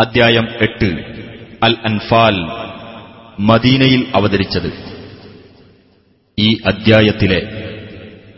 [0.00, 0.88] അദ്ധ്യായം എട്ട്.
[1.62, 2.36] അൽ അൻഫാൽ
[3.40, 4.72] മദീനയിൽ അവതരിച്ചത്.
[6.38, 7.40] ഈ അദ്ധ്യായത്തിലെ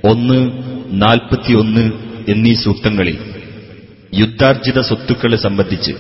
[0.05, 0.39] ഒന്ന്
[1.03, 1.93] നാൽപ്പത്തിയൊന്ന്
[2.29, 3.35] എന്നീ സൂക്തങ്ങളിൽ
[4.15, 5.93] യുദ്ധാർജിത സ്വത്തുക്കളെ സംബന്ധിച്ച്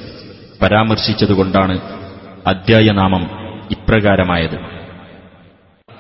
[0.63, 1.81] പരാമർശിച്ചതുകൊണ്ടാണ്
[2.47, 3.25] അദ്ധ്യായനാമം
[3.71, 4.80] ഇപ്രകാരമായത്.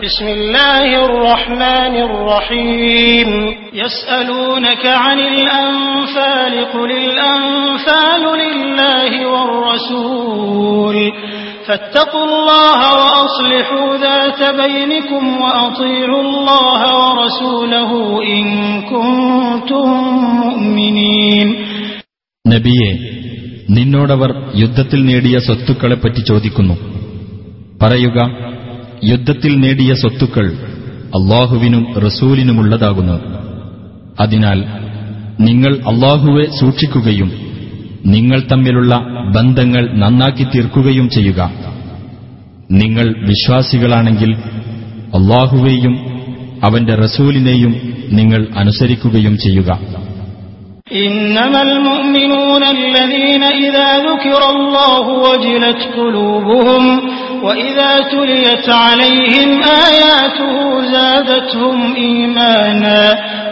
[0.01, 3.29] بسم الله الرحمن الرحيم
[3.73, 10.97] يسألونك عن الأنفال قل الأنفال لله والرسول
[11.67, 17.91] فاتقوا الله وأصلحوا ذات بينكم وأطيعوا الله ورسوله
[18.35, 18.45] إن
[18.91, 19.87] كنتم
[20.41, 21.47] مؤمنين
[22.45, 22.89] നബിയെ
[23.75, 26.75] നിന്നോടവർ യുദ്ധത്തിൽ നേടിയ സ്വത്തുക്കളെപ്പറ്റി ചോദിക്കുന്നു
[27.81, 28.17] പറയുക
[29.03, 30.47] യുദ്ധത്തിൽ നേടിയ സ്വത്തുക്കൾ
[31.17, 33.17] അള്ളാഹുവിനും റസൂലിനുമുള്ളതാകുന്നു
[34.19, 34.59] അതിനാൽ
[35.39, 37.29] നിങ്ങൾ അള്ളാഹുവെ സൂക്ഷിക്കുകയും
[38.13, 38.93] നിങ്ങൾ തമ്മിലുള്ള
[39.35, 41.39] ബന്ധങ്ങൾ നന്നാക്കി തീർക്കുകയും ചെയ്യുക
[42.75, 44.31] നിങ്ങൾ വിശ്വാസികളാണെങ്കിൽ
[45.17, 45.95] അള്ളാഹുവേയും
[46.63, 47.73] അവന്റെ റസൂലിനെയും
[48.19, 49.69] നിങ്ങൾ അനുസരിക്കുകയും ചെയ്യുക
[51.01, 56.83] إنما المؤمنون الذين إذا ذكر الله وجلت قلوبهم
[57.45, 59.49] وإذا تليت عليهم
[59.85, 60.53] آياته
[60.93, 63.01] زادتهم إيمانا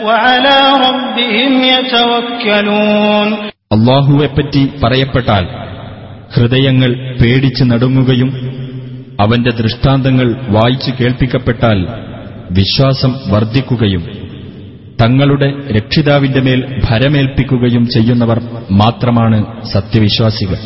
[0.04, 3.30] وعلى ربهم يتوكلون
[3.76, 5.46] അള്ളാഹുവെപ്പറ്റി പറയപ്പെട്ടാൽ
[6.32, 8.30] ഹൃദയങ്ങൾ പേടിച്ച് നടുങ്ങുകയും
[9.20, 11.80] അവന്റെ ദൃഷ്ടാന്തങ്ങൾ വായിച്ചു കേൾപ്പിക്കപ്പെട്ടാൽ
[12.58, 14.04] വിശ്വാസം വർദ്ധിക്കുകയും
[15.02, 18.40] തങ്ങളുടെ രക്ഷിതാവിന്റെ മേൽ ഭരമേൽപ്പിക്കുകയും ചെയ്യുന്നവർ
[18.82, 19.40] മാത്രമാണ്
[19.74, 20.58] സത്യവിശ്വാസികൾ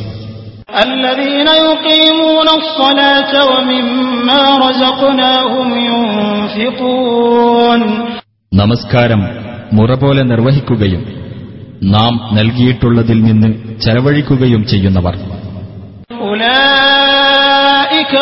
[0.84, 7.82] الذين يقيمون الصلاة ومما رزقناهم ينفقون
[8.52, 9.22] നമസ്കാരം
[9.78, 11.02] മുറ പോലെ നിർവഹിക്കുകയും
[11.96, 13.50] നാം നൽകിയിട്ടുള്ളതിൽ നിന്ന്
[13.84, 15.14] ചെലവഴിക്കുകയും ചെയ്യുന്നവർ
[16.22, 18.14] أولئك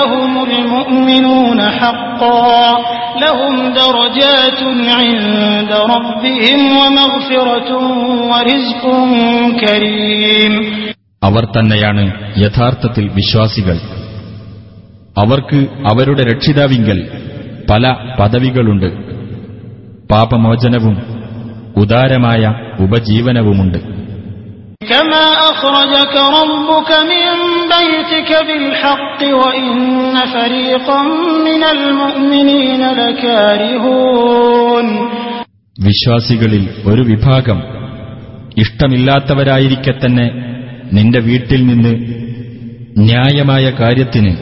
[11.23, 13.77] അവർ തന്നെയാണ് യഥാർത്ഥത്തിൽ വിശ്വാസികൾ.
[15.19, 17.11] അവർക്ക് അവരുടെ രക്ഷിതാവിങ്കൽ
[17.71, 18.87] പല പദവികളുണ്ട്.
[20.09, 21.03] പാപമോചനവും
[21.77, 23.79] ഉദാരമായ ഉപജീവനവുമുണ്ട്.
[35.81, 37.63] വിശ്വാസികളിൽ ഒരു വിഭാഗം
[38.59, 40.51] ഇഷ്ടമില്ലാത്തവരായിരിക്കെ തന്നെ
[40.92, 41.94] നിന്റെ വീട്ടിൽ നിന്ന്
[43.02, 44.34] ന്യായമായ കാര്യത്തിന്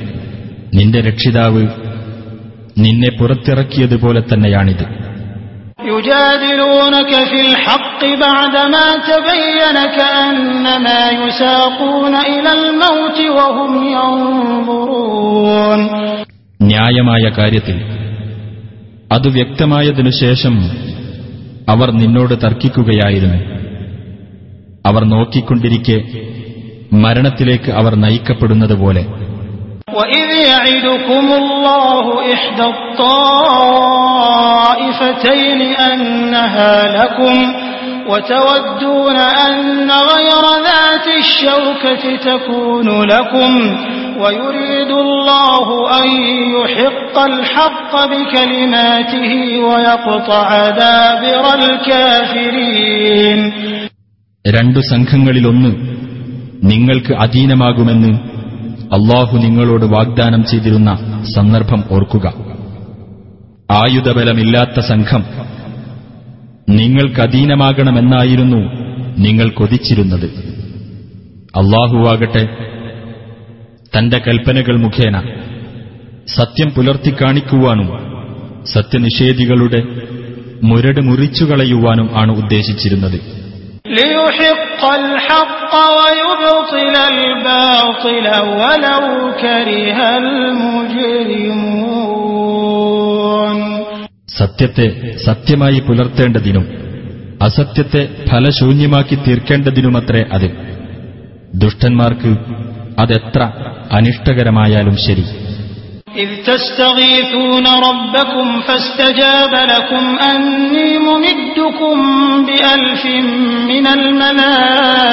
[0.73, 1.63] നിന്റെ രക്ഷിതാവ്
[2.77, 4.85] നിന്നെ പുറത്തിറക്കിയതുപോലെ തന്നെയാണിത്
[5.89, 15.79] يجادلونك في الحق بعدما تبين كأنما يساقون إلى الموت وهم ينظرون
[16.59, 17.77] ന്യായമായ കാര്യത്തിൽ
[19.11, 20.53] അത് വ്യക്തമായതിനു ശേഷം
[21.67, 23.39] അവർ നിന്നോട് തർക്കിക്കുകയായിരുന്നു
[24.85, 25.97] അവർ നോക്കിക്കൊണ്ടിരിക്കെ
[27.03, 29.03] മരണത്തിലേക്ക് അവർ നയിക്കപ്പെടുന്നതുപോലെ
[29.99, 32.05] وإذ يعدكم الله
[32.35, 32.65] إحدى
[34.33, 37.35] الطائفتين أنها لكم
[38.09, 43.51] وتودون أن غير ذات الشوكة تكون لكم
[44.21, 45.67] ويريد الله
[46.01, 46.07] أن
[46.57, 49.31] يحق الحق بكلماته
[49.67, 50.47] ويقطع
[50.81, 53.39] دابر الكافرين
[54.55, 55.71] രണ്ടു സംഘങ്ങളിലൊന്ന്
[56.64, 58.18] നിങ്ങൾക്ക് അധീനമാകുമെന്ന്
[58.94, 62.26] അള്ളാഹു നിങ്ങളോട് വാഗ്ദാനം ചെയ്തിരുന്ന സന്ദർഭം ഓർക്കുക.
[63.70, 65.24] ആയുധബലമില്ലാത്ത സംഘം
[66.68, 68.56] നിങ്ങൾക്കധീനമാകണമെന്നായിരുന്നു
[69.18, 70.26] നിങ്ങൾ കൊതിച്ചിരുന്നത്.
[71.56, 72.44] അള്ളാഹുവാകട്ടെ
[73.98, 75.22] തന്റെ കൽപ്പനകൾ മുഖേന
[76.26, 78.08] സത്യം പുലർത്തിക്കാണിക്കുവാനും
[78.64, 79.82] സത്യനിഷേധികളുടെ
[80.62, 83.47] മുരട് മുറിച്ചുകളയുവാനും ആണ് ഉദ്ദേശിച്ചിരുന്നത്.
[94.38, 96.66] സത്യത്തെ സത്യമായി പുലർത്തേണ്ടതിനും
[97.42, 100.78] അസത്യത്തെ ഫലശൂന്യമാക്കി തീർക്കേണ്ടതിനുമത്രേ അത്.
[101.54, 102.36] ദുഷ്ടന്മാർക്ക്
[102.98, 103.50] അതെത്ര
[103.92, 105.24] അനിഷ്ടകരമായാലും ശരി.
[106.17, 111.97] إذ تستغيثون ربكم فاستجاب لكم أني ممدكم
[112.47, 113.03] بألف
[113.71, 113.85] من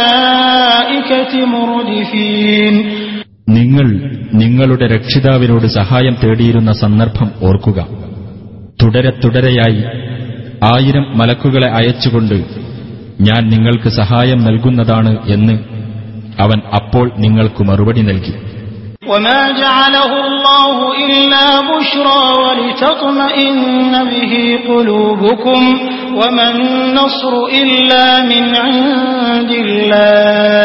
[0.00, 2.74] الملائكة مردفين
[3.50, 3.86] നിങ്ങൾ
[4.40, 7.78] നിങ്ങളുടെ രക്ഷിതാവിനോട് സഹായം തേടിയിരുന്ന സന്ദർഭം ഓർക്കുക
[8.80, 9.80] തുടരെ തുടരെയായി
[10.70, 12.36] ആയിരം മലക്കുകളെ അയച്ചുകൊണ്ട്
[13.28, 15.54] ഞാൻ നിങ്ങൾക്ക് സഹായം നൽകുന്നതാണ് എന്ന്
[16.40, 18.34] അവൻ അപ്പോൾ നിങ്ങൾക്ക് മറുപടി നൽകി
[19.04, 23.58] وما جعله الله إلا بشرى ولتطمئن
[24.04, 24.34] به
[24.68, 25.62] قلوبكم
[26.12, 30.64] وما النصر إلا من عند الله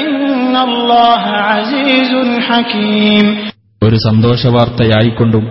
[0.00, 2.12] إن الله عزيز
[2.48, 3.26] حكيم
[3.82, 5.44] ഒരു സന്തോഷവാർത്തയായിക്കൊണ്ടും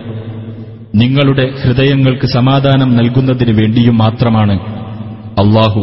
[0.94, 4.54] നിങ്ങളുടെ ഹൃദയങ്ങൾക്ക് സമാധാനം നൽകുന്നതിന് വേണ്ടിയും മാത്രമാണ്
[5.42, 5.82] അള്ളാഹു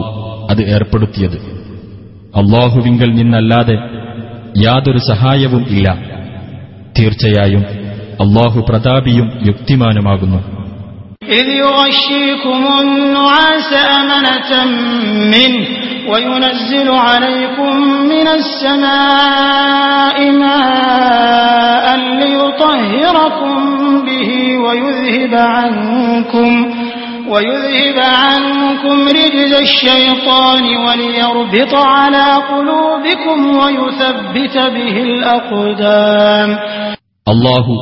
[0.51, 1.37] അത് ഏർപ്പെടുത്തിയത്
[2.33, 3.75] അള്ളാഹുവിങ്കൽ നിന്നല്ലാതെ
[4.65, 5.87] യാതൊരു സഹായവും ഇല്ല
[6.99, 7.63] തീർച്ചയായും
[8.23, 10.41] അള്ളാഹു പ്രതാപിയും യുക്തിമാനുമാകുന്നു
[11.39, 14.51] إذ يغشيكم النعاس أمنة
[15.33, 15.61] منه
[16.11, 17.73] وينزل عليكم
[18.11, 21.85] من السماء ماء
[22.21, 23.57] ليطهركم
[24.05, 26.49] به ويذهب عنكم
[27.27, 36.49] ويذهب عنكم رجز الشيطان وليربط على قلوبكم ويثبت به الأقدام
[37.27, 37.73] അള്ളാഹു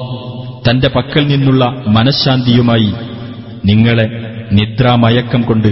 [0.66, 1.64] തന്റെ പക്കൽ നിന്നുള്ള
[1.96, 2.90] മനഃശാന്തിയുമായി
[3.66, 4.06] നിങ്ങളെ
[4.52, 5.72] നിദ്രാമയക്കം കൊണ്ട്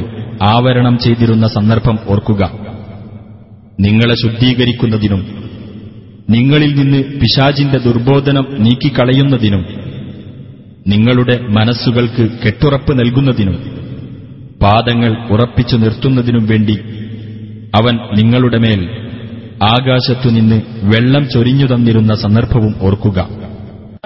[0.49, 2.41] ആവരണം ചെയ്തിരുന്ന സന്ദർഭം ഓർക്കുക
[3.79, 5.21] നിങ്ങളെ ശുദ്ധീകരിക്കുന്നതിനും
[6.29, 9.61] നിങ്ങളിൽ നിന്ന് പിശാചിന്റെ ദുർബോധനം നീക്കിക്കളയുന്നതിനും
[10.86, 13.56] നിങ്ങളുടെ മനസ്സുകൾക്ക് കെട്ടുറപ്പ് നൽകുന്നതിനും
[14.62, 16.76] പാദങ്ങൾ ഉറപ്പിച്ചു നിർത്തുന്നതിനും വേണ്ടി
[17.74, 18.80] അവൻ നിങ്ങളുടെ മേൽ
[19.62, 23.43] ആകാശത്തുനിന്ന് വെള്ളം ചൊരിഞ്ഞു തന്നിരുന്ന സന്ദർഭവും ഓർക്കുക.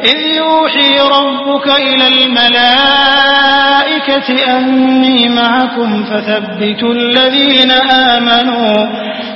[0.03, 2.06] إذ يوحي ربك إلى
[3.13, 7.71] الملائكة أني معكم فثبتوا الذين
[8.12, 8.74] آمنوا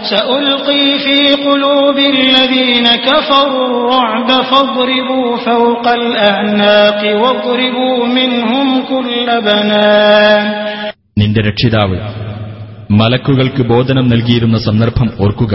[0.04, 10.44] سألقي في قلوب الذين كفروا الرعب فاضربوا فوق الأعناق واضربوا منهم كل بنان
[11.22, 11.98] നിന്റെ രക്ഷിതാവ്
[12.94, 15.54] മലക്കുകൾക്ക് ബോധനം നൽകിയിരുന്ന സന്ദർഭം ഓർക്കുക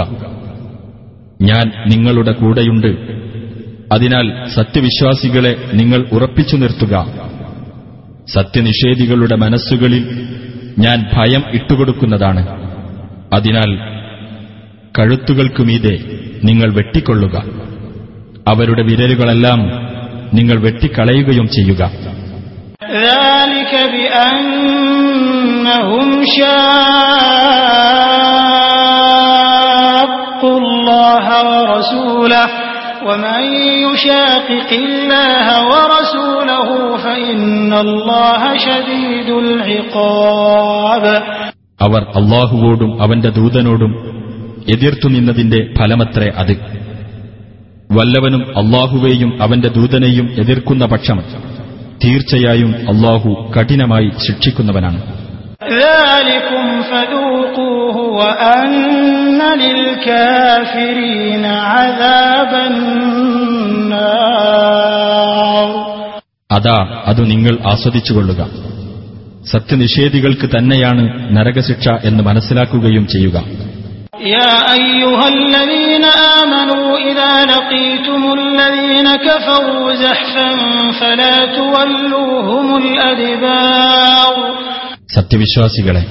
[1.40, 2.90] ഞാൻ നിങ്ങളുടെ കൂടെയുണ്ട്
[3.93, 7.07] അതിനാൽ സത്യവിശ്വാസികളെ നിങ്ങൾ ഉറപ്പിച്ചു നിർത്തുക.
[8.33, 10.27] സത്യനിഷേധികളുടെ മനസ്സുകളിൽ
[10.79, 12.47] ഞാൻ ഭയം ഇട്ടുകൊടുക്കുന്നതാണ്.
[13.33, 13.77] അതിനാൽ
[14.99, 15.99] കഴുത്തുകൾക്കുമീതെ
[16.43, 17.43] നിങ്ങൾ വെട്ടിക്കൊള്ളുക.
[18.47, 19.59] അവരുടെ വിരലുകളെല്ലാം
[20.33, 21.91] നിങ്ങൾ വെട്ടിക്കളയുകയും ചെയ്യുക.
[31.97, 32.66] ഷാഖുല്ലാഹ
[33.06, 33.42] ومن
[33.84, 36.68] يشاقق الله ورسوله
[36.98, 37.38] فإن
[37.76, 41.04] الله شديد العقاب
[41.80, 43.92] അവർ അള്ളാഹുവോടും അവന്റെ ദൂതനോടും
[44.66, 46.54] എതിർത്തു നിന്നതിന്റെ ഫലമത്രേ അത്
[47.90, 51.18] വല്ലവനും അള്ളാഹുവേയും അവന്റെ ദൂതനെയും എതിർക്കുന്ന പക്ഷം
[52.02, 55.00] തീർച്ചയായും അള്ളാഹു കഠിനമായി ശിക്ഷിക്കുന്നവനാണ്
[55.76, 62.52] ذلكم فذوقوه وأن للكافرين عذاب
[64.32, 65.68] النار
[66.50, 66.78] അതാ
[67.10, 68.40] അത് നിങ്ങൾ ആസ്വദിച്ചുകൊള്ളുക
[69.52, 71.02] സത്യനിഷേധികൾക്ക് തന്നെയാണ്
[71.36, 73.38] നരകശിക്ഷ എന്ന് മനസ്സിലാക്കുകയും ചെയ്യുക
[74.36, 76.04] يا أيها الذين
[76.40, 80.50] آمنوا إذا لقيتم الذين كفروا زحفا
[81.00, 84.34] فلا تولوهم الأدبار
[85.15, 86.05] സത്യവിശ്വാസികളെ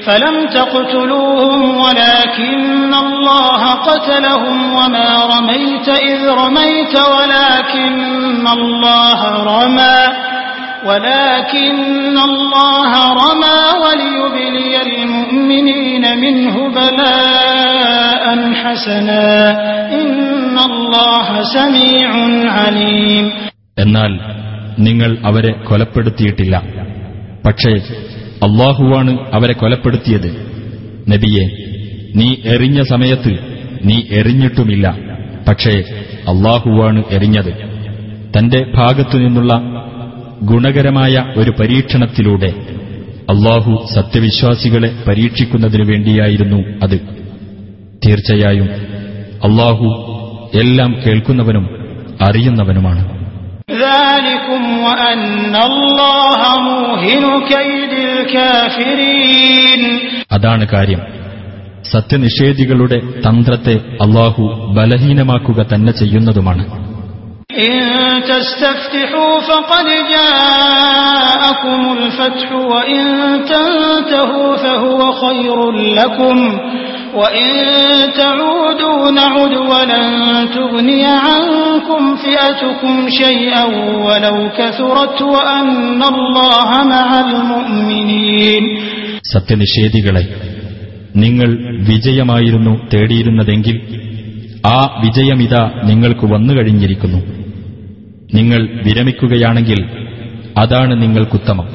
[0.01, 2.51] فلم تقتلوهم ولكن
[3.05, 7.95] الله قتلهم وما رميت إذ رميت ولكن
[8.51, 9.99] الله رمى
[10.85, 11.75] ولكن
[12.21, 18.25] الله رمى وليبلي المؤمنين منه بلاء
[18.55, 19.27] حسنا
[19.93, 22.11] إن الله سميع
[22.59, 23.25] عليم
[23.83, 24.13] എന്നാൽ
[24.79, 26.55] നിങ്ങൾ അവരെ കൊലപ്പെടുത്തിയിട്ടില്ല
[27.47, 27.73] പക്ഷേ
[28.47, 30.31] അള്ളാഹുവാണ് അവരെ കൊലപ്പെടുത്തിയത്
[31.13, 31.45] നബിയെ
[32.15, 33.33] നീ എറിഞ്ഞ സമയത്ത്
[33.85, 34.87] നീ എറിഞ്ഞിട്ടുമില്ല
[35.49, 35.75] പക്ഷേ
[36.33, 37.53] അള്ളാഹുവാണ് എറിഞ്ഞത്
[38.37, 39.53] തന്റെ ഭാഗത്തുനിന്നുള്ള
[40.42, 42.54] ഗുണകരമായ ഒരു പരീക്ഷണത്തിലൂടെ
[43.30, 47.00] അള്ളാഹു സത്യവിശ്വാസികളെ പരീക്ഷിക്കുന്നതിനു വേണ്ടിയായിരുന്നു അത്.
[48.06, 48.70] തീർച്ചയായും
[49.44, 49.86] അള്ളാഹു
[50.56, 51.70] എല്ലാം കേൾക്കുന്നവനും
[52.22, 53.14] അറിയുന്നവനുമാണ്.
[60.32, 61.00] അതാണ് കാര്യം.
[61.92, 64.42] സത്യനിഷേധികളുടെ തന്ത്രത്തെ അള്ളാഹു
[64.78, 66.83] ബലഹീനമാക്കുക തന്നെ ചെയ്യുന്നതുമാണ്.
[67.59, 67.79] إن
[68.23, 73.03] تستفتحوا فقد جاءكم الفتح وإن
[73.45, 76.37] تنتهوا فهو خير لكم
[77.15, 77.51] وإن
[78.17, 80.09] تعودوا نعد ولن
[80.55, 83.65] تغني عنكم فئتكم شيئا
[84.07, 88.65] ولو كثرت وأن الله مع المؤمنين
[89.35, 90.25] സത്യനിഷേധികളെ
[91.17, 91.49] നിങ്ങൾ
[91.89, 93.77] വിജയമായിരുന്നു തേടിയിരുന്നതെങ്കിൽ
[94.67, 97.21] ആ വിജയമിതാ നിങ്ങൾക്ക് വന്നുകഴിഞ്ഞിരിക്കുന്നു
[98.34, 99.86] നിങ്ങൾ വിരമിക്കുകയാണെങ്കിൽ
[100.58, 101.68] അതാണ് നിങ്ങൾക്കുത്തമം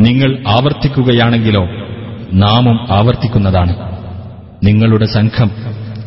[0.00, 1.64] നിങ്ങൾ ആവർത്തിക്കുകയാണെങ്കിലോ
[2.32, 3.76] നാമും ആവർത്തിക്കുന്നതാണ്.
[4.64, 5.50] നിങ്ങളുടെ സംഘം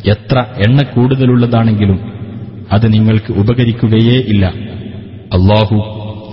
[0.06, 1.98] എത്ര എണ്ണ കൂടുതലുള്ളതാണെങ്കിലും
[2.72, 4.46] അത് നിങ്ങൾക്ക് ഉപകരിക്കുകയേ ഇല്ല.
[5.32, 5.76] അള്ളാഹു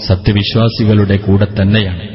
[0.07, 2.12] സത്യവിശ്വാസികളുടെ കൂടെ തന്നെയാണ്.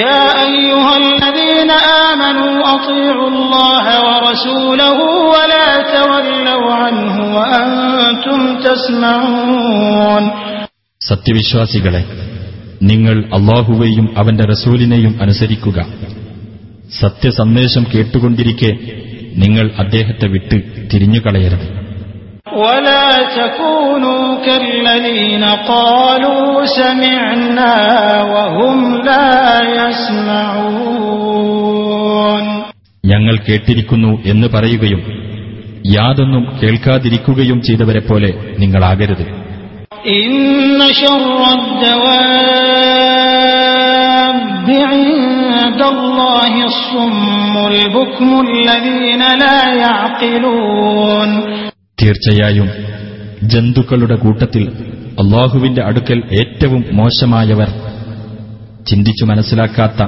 [0.00, 1.70] يا أيها الذين
[2.04, 4.98] آمنوا أطيعوا الله ورسوله
[5.32, 10.24] ولا تولوا عنه وأنتم تسمعون
[11.00, 12.02] സത്യവിശ്വാസികളെ
[12.82, 15.78] നിങ്ങൾ അള്ളാഹുവേയും അവന്റെ റസൂലിനെയും അനുസരിക്കുക
[16.94, 18.70] സത്യസന്ദേശം കേട്ടുകൊണ്ടിരിക്കെ
[19.36, 20.56] നിങ്ങൾ അദ്ദേഹത്തെ വിട്ട്
[20.90, 21.66] തിരിഞ്ഞുകളയരുത്
[22.54, 26.46] ولا تكونوا كالذين قالوا
[26.78, 27.74] سمعنا
[28.24, 29.32] وهم لا
[30.94, 32.44] يسمعون
[33.04, 35.00] ഞങ്ങൾ കേട്ടിരിക്കുന്നു എന്ന് പറയുകയും
[35.96, 39.24] യാതൊന്നും കേൾക്കാതിരിക്കുകയും ചെയ്തവരെ പോലെ നിങ്ങളാകരുത്
[40.18, 40.34] إن
[52.01, 52.69] തീർച്ചയായും
[53.43, 54.63] ജന്തുക്കളുടെ കൂട്ടത്തിൽ
[55.19, 57.69] അള്ളാഹുവിന്റെ അടുക്കൽ ഏറ്റവും മോശമായവർ
[58.87, 60.01] ചിന്തിച്ചു മനസ്സിലാക്കാത്ത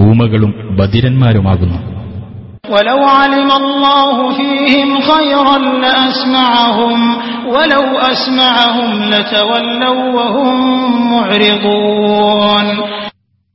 [0.00, 1.78] ഊമകളും ബദിരന്മാരുമാകുന്നു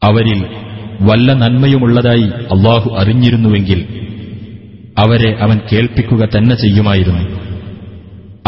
[0.01, 0.39] അവരിൽ
[1.01, 3.85] വല്ല നന്മയുമുള്ളതായി അള്ളാഹു അറിഞ്ഞിരുന്നുവെങ്കിൽ
[4.99, 7.50] അവരെ അവൻ കേൾപ്പിക്കുക തന്നെ ചെയ്യുമായിരുന്നു.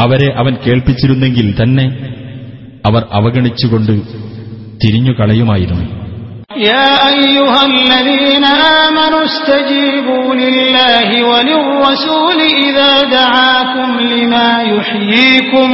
[0.02, 1.86] അവരെ അവൻ കേൾപ്പിച്ചിരുന്നെങ്കിൽ തന്നെ
[2.84, 3.94] അവർ അവഗണിച്ചുകൊണ്ട്
[4.82, 5.86] തിരിഞ്ഞുകളയുമായിരുന്നു
[6.72, 8.44] يا أيها الذين
[8.84, 15.68] آمنوا استجيبوا لله وللرسول إذا دعاكم لما يحييكم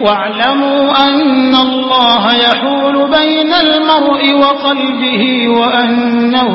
[0.00, 5.22] واعلموا أن الله يحول بين المرء وقلبه
[5.58, 6.54] وأنه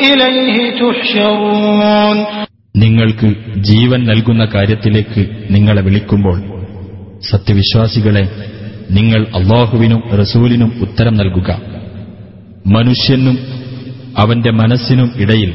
[0.00, 2.16] إليه تحشرون
[2.75, 6.37] നിങ്ങൾക്ക് ജീവൻ നൽകുന്ന കാര്യത്തിലേക്ക് നിങ്ങളെ വിളിക്കുമ്പോൾ
[7.31, 8.23] സത്യവിശ്വാസികളെ
[8.91, 11.61] നിങ്ങൾ അള്ളാഹുവിനും റസൂലിനും ഉത്തരം നൽകുക.
[12.67, 13.37] മനുഷ്യനും
[14.17, 15.51] അവന്റെ മനസ്സിനും ഇടയിൽ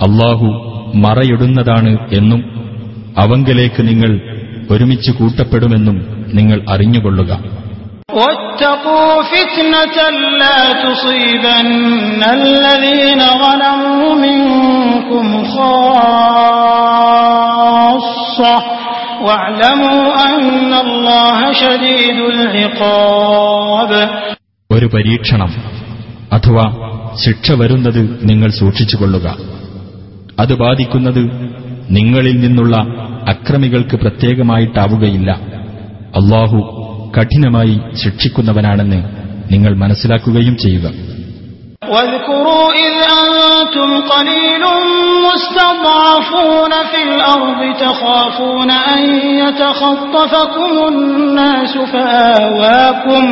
[0.00, 0.46] അള്ളാഹു
[0.96, 2.40] മറയിടുന്നതാണ് എന്നും
[3.18, 4.20] അവങ്കലേക്ക് നിങ്ങൾ
[4.70, 7.63] ഒരുമിച്ച് കൂട്ടപ്പെടുമെന്നും നിങ്ങൾ അറിഞ്ഞുകൊള്ളുക.
[8.13, 9.97] واتقوا فتنة
[10.37, 11.67] لا تصيبن
[12.33, 15.25] الذين ظلموا منكم
[17.19, 18.55] خاصة
[19.21, 23.91] واعلموا أن الله شديد العقاب
[24.69, 25.51] ഒരു പരീക്ഷണം
[26.35, 26.65] അഥവാ
[27.23, 29.27] ശിക്ഷ വരുന്നത് നിങ്ങൾ സൂക്ഷിച്ചുകൊള്ളുക
[30.41, 31.21] അത് ബാധിക്കുന്നത്
[31.97, 32.75] നിങ്ങളിൽ നിന്നുള്ള
[33.33, 35.29] അക്രമികൾക്ക് പ്രത്യേകമായിട്ടാവുകയില്ല
[36.19, 36.59] അള്ളാഹു
[37.17, 38.99] കഠിനമായി ശിക്ഷിക്കുന്നവനാണെന്ന്
[39.51, 40.87] നിങ്ങൾ മനസ്സിലാക്കുകയും ചെയ്യുക
[41.89, 44.63] واذكروا إذ أنتم قليل
[45.27, 49.01] مستضعفون في الأرض تخافون أن
[49.43, 53.25] يتخطفكم الناس فآواكم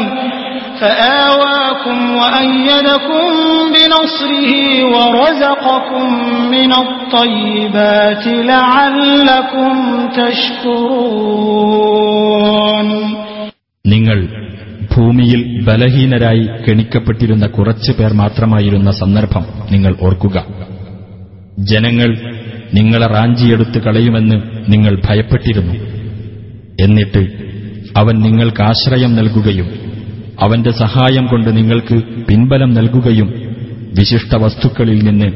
[0.82, 3.26] فآواكم وأيدكم
[3.74, 4.52] بنصره
[4.86, 6.08] ورزقكم
[6.52, 9.74] من الطيبات لعلكم
[11.88, 12.88] تشكرون
[13.87, 14.29] നിങ്ങൾ
[14.97, 20.45] ഭൂമിയിൽ ബലഹീനരായി കെണിക്കപ്പെട്ടിരുന്ന കുറച്ചു പേർ മാത്രമായിരുന്ന സന്ദർഭം നിങ്ങൾ ഓർക്കുക.
[21.59, 22.11] ജനങ്ങൾ
[22.75, 24.37] നിങ്ങളെ റാഞ്ചിയെടുത്ത് കളയുമെന്ന്
[24.73, 25.75] നിങ്ങൾ ഭയപ്പെട്ടിരുന്നു.
[26.81, 27.23] എന്നിട്ട്
[27.97, 29.69] അവൻ നിങ്ങൾക്ക് ആശ്രയം നൽകുകയും
[30.43, 33.33] അവന്റെ സഹായം കൊണ്ട് നിങ്ങൾക്ക് പിൻബലം നൽകുകയും
[33.99, 35.33] വിശിഷ്ട വസ്തുക്കളിൽ നിന്ന്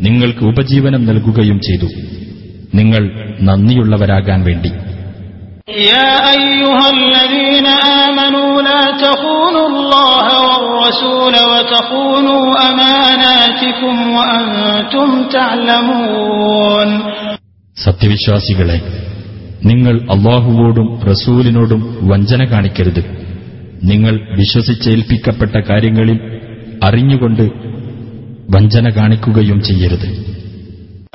[0.00, 1.86] നിങ്ങൾക്ക് ഉപജീവനം നൽകുകയും ചെയ്തു.
[2.74, 3.10] നിങ്ങൾ
[3.42, 4.70] നന്ദിയുള്ളവരാകാൻ വേണ്ടി.
[5.89, 7.67] يا أيها الذين
[8.05, 16.89] آمنوا لا تخونوا الله والرسول وتخونوا أماناتكم وأنتم تعلمون
[17.77, 18.77] സത്യവിശ്വാസികളെ
[19.63, 21.81] നിങ്ങൾ അള്ളാഹുവോടും റസൂലിനോടും
[22.11, 23.01] വഞ്ചന കാണിക്കരുത്
[23.83, 26.17] നിങ്ങൾ വിശ്വസിച്ചേൽപ്പിക്കപ്പെട്ട കാര്യങ്ങളിൽ
[26.87, 27.45] അറിഞ്ഞുകൊണ്ട്
[28.49, 30.07] വഞ്ചന കാണിക്കുകയും ചെയ്യരുത്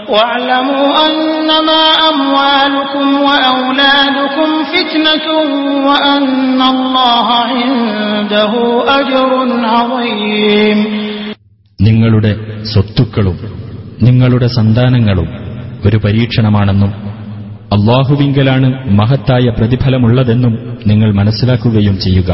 [0.08, 5.26] واعلموا أنما أموالكم وأولادكم فتنة
[5.88, 8.52] وأن الله عنده
[8.98, 9.30] أجر
[9.74, 10.78] عظيم
[11.78, 12.32] നിങ്ങളുടെ
[12.72, 13.36] സ്വത്തുക്കളും
[14.00, 15.28] നിങ്ങളുടെ സന്താനങ്ങളും
[15.86, 16.92] ഒരു പരീക്ഷണമാണെന്നും
[17.74, 20.54] അള്ളാഹുവിങ്കലാണ് മഹത്തായ പ്രതിഫലമുള്ളതെന്നും
[20.90, 22.30] നിങ്ങൾ മനസ്സിലാക്കുകയും ചെയ്യുക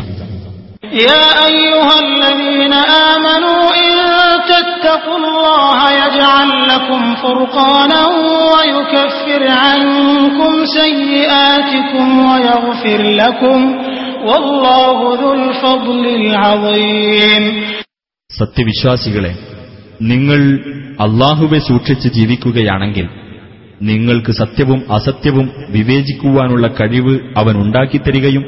[1.02, 2.74] يا أيها الذين
[4.94, 8.02] آمنوا إن تتقوا الله يجعل لكم فرقانا
[8.52, 13.58] ويكفر عنكم سيئاتكم ويغفر لكم
[14.24, 17.44] والله ذو الفضل العظيم
[18.30, 19.32] സത്യവിശ്വാസികളെ
[20.02, 20.40] നിങ്ങൾ
[21.06, 23.06] അള്ളാഹുവെ സൂക്ഷിച്ച് ജീവിക്കുകയാണെങ്കിൽ
[23.80, 28.44] നിങ്ങൾക്ക് സത്യവും അസത്യവും വിവേചിക്കുവാനുള്ള കഴിവ് അവൻ ഉണ്ടാക്കിത്തരികയും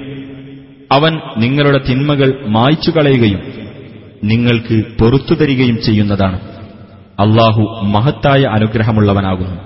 [0.91, 3.41] അവൻ നിങ്ങളുടെ തിന്മകൾ മായ്ച്ചു കളയുകയും
[4.23, 6.39] നിങ്ങൾക്ക് പൊറത്തു തരികയും ചെയ്യുന്നതാണ്
[7.19, 7.63] അള്ളാഹു
[7.95, 9.59] മഹത്തായ അനുഗ്രഹമുള്ളവനാകുന്നു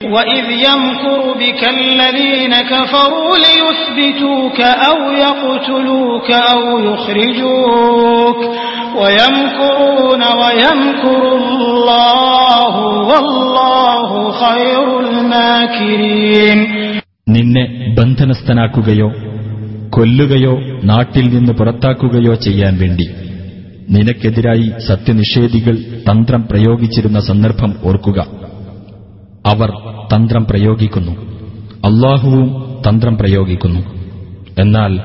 [0.00, 4.58] وإذ يمكر بك الذين كفروا ليثبتوك
[4.90, 8.40] أو يقتلوك أو يخرجوك
[9.00, 12.74] ويمكرون ويمكر الله
[13.10, 14.10] والله
[14.42, 16.58] خير الماكرين
[17.28, 17.64] നിന്നെ
[17.98, 19.08] ബന്ധനസ്ഥനാക്കുകയോ
[19.90, 23.06] കൊല്ലുകയോ നാട്ടിൽ നിന്ന് പുറത്താക്കുകയോ ചെയ്യാൻ വേണ്ടി
[23.89, 25.75] നിനക്കെതിരായി സത്യനിഷേധികൾ
[26.11, 28.19] തന്ത്രം പ്രയോഗിച്ചിരുന്ന സന്ദർഭം ഓർക്കുക.
[29.45, 29.69] അവർ
[30.15, 31.11] തന്ത്രം പ്രയോഗിക്കുന്നു.
[31.85, 32.49] അള്ളാഹുവും
[32.89, 33.79] തന്ത്രം പ്രയോഗിക്കുന്നു.
[34.59, 34.99] എന്നാൽ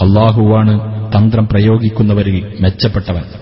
[0.00, 0.80] അള്ളാഹുവാണ്
[1.18, 3.39] തന്ത്രം പ്രയോഗിക്കുന്നവരിൽ മെച്ചപ്പെട്ടവൻ.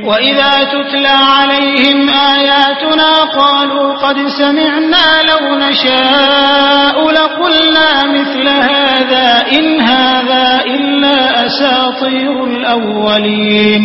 [0.00, 1.98] وإذا تتلى عليهم
[2.34, 11.16] آياتنا قالوا قد سمعنا لو نشاء لقلنا مثل هذا إن هذا إلا
[11.46, 13.82] أساطير الأولين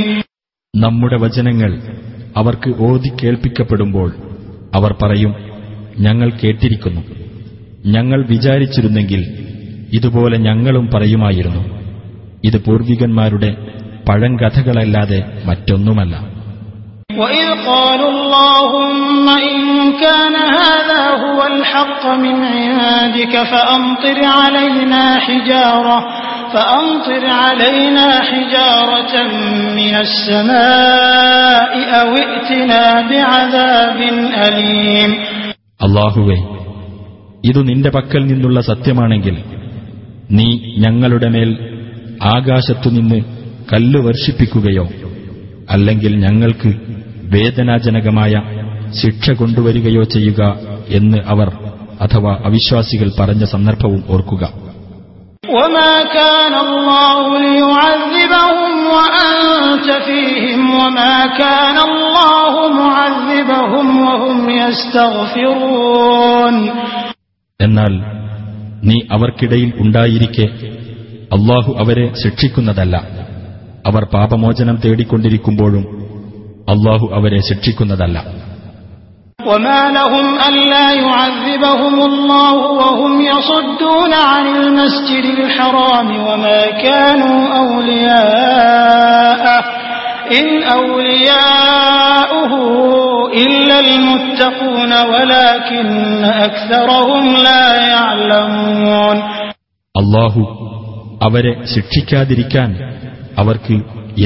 [0.74, 1.72] നമ്മുടെ വചനങ്ങൾ
[2.36, 4.10] അവർക്ക് ഓതി കേൾപ്പിക്കപ്പെടുമ്പോൾ
[4.74, 5.32] അവർ പറയും
[6.00, 7.02] ഞങ്ങൾ കേട്ടിരിക്കുന്നു
[7.96, 9.22] ഞങ്ങൾ വിചാരിച്ചിരുന്നെങ്കിൽ
[9.98, 11.64] ഇതുപോലെ ഞങ്ങളും പറയുമായിരുന്നു
[12.44, 13.50] ഇത് പൂർവികന്മാരുടെ
[14.08, 16.14] പഴങ്കഥകളല്ലാതെ മറ്റൊന്നുമല്ല
[17.18, 19.60] وإذ قالوا اللهم إن
[19.98, 22.38] كان هذا هو الحق من
[22.82, 25.98] عندك فأمطر علينا حجارة
[26.54, 29.14] فأمطر علينا حجارة
[29.76, 34.00] من السماء أو ائتنا بعذاب
[34.40, 35.12] أليم
[35.80, 36.38] അള്ളാഹുവെ
[37.44, 39.36] ഇതു നിന്റെ പക്കൽ നിന്നുള്ള സത്യമാണെങ്കിൽ
[40.30, 41.50] നീ ഞങ്ങളുടെ മേൽ
[42.36, 43.20] ആകാശത്തുനിന്ന്
[43.73, 44.89] കല്ല് വർഷിപ്പിക്കുകയോ
[45.71, 46.75] അല്ലെങ്കിൽ ഞങ്ങൾക്ക്
[47.23, 48.43] വേദനാജനകമായ
[49.03, 51.49] ശിക്ഷ കൊണ്ടുവരികയോ ചെയ്യുക എന്ന് അവർ
[52.01, 54.67] അഥവാ അവിശ്വാസികൾ പറഞ്ഞ സന്ദർഭവും ഓർക്കുക.
[67.61, 67.93] എന്നാൽ
[68.85, 70.49] നീ അവർക്കിടയിൽ ഉണ്ടായിരിക്കെ
[71.33, 73.26] അള്ളാഹു അവരെ ശിക്ഷിക്കുന്നതല്ല.
[73.86, 75.84] അവർ പാപമോചനം തേടിക്കൊണ്ടിരിക്കുമ്പോഴും
[76.68, 78.18] അള്ളാഹു അവരെ ശിക്ഷിക്കുന്നതല്ല
[79.40, 89.64] وما لهم ألا يعذبهم الله وهم يصدون عن المسجد الحرام وما كانوا أولياءه
[90.32, 92.54] إن أولياؤه
[93.36, 95.88] إلا المتقون ولكن
[96.48, 99.18] أكثرهم لا يعلمون
[99.96, 100.42] അള്ളാഹു
[101.22, 102.70] അവരെ ശിക്ഷിക്കാതിരിക്കാൻ
[103.38, 103.76] അവർക്ക്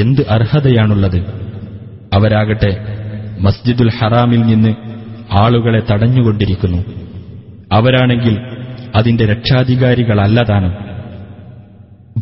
[0.02, 1.18] എന്ത് അർഹതയാണുള്ളത്
[2.16, 2.72] അവരാകട്ടെ
[3.38, 4.72] മസ്ജിദുൽ ഹറാമിൽ നിന്ന്
[5.38, 6.80] ആളുകളെ തടഞ്ഞുകൊണ്ടിരിക്കുന്നു
[7.72, 8.34] അവരാണെങ്കിൽ
[8.94, 10.74] അതിന്റെ രക്ഷാധികാരികളല്ലതാനും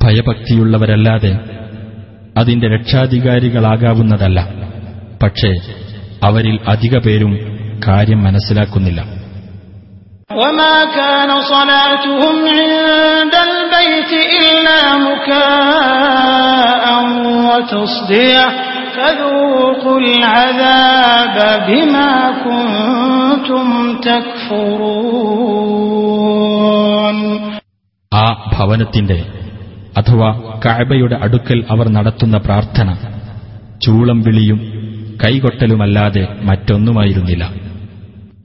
[0.05, 1.33] ഭയഭക്തിയുള്ളവരല്ലാതെ
[2.37, 4.39] അതിന്റെ രക്ഷാധികാരികളാകാവുന്നതല്ല
[5.23, 5.51] പക്ഷേ
[6.23, 7.35] അവരിൽ അധിക പേരും
[7.87, 9.01] കാര്യം മനസ്സിലാക്കുന്നില്ല
[10.39, 16.78] وما كان صلاتهم عند البيت إلا مكاء
[17.47, 18.45] وتصدية
[18.95, 21.37] فذوقوا العذاب
[21.69, 22.13] بما
[22.45, 23.67] كنتم
[26.25, 27.17] تكفرون
[28.13, 29.19] ആ ഭവനത്തിന്റെ
[29.97, 30.29] അഥവാ
[30.65, 32.89] കഅബയുടെ അടുക്കൽ അവർ നടത്തുന്ന പ്രാർത്ഥന
[33.81, 34.59] ചൂളം വിളിയും
[35.21, 37.45] കൈകൊട്ടലുമല്ലാതെ മറ്റൊന്നുമായിരുന്നില്ല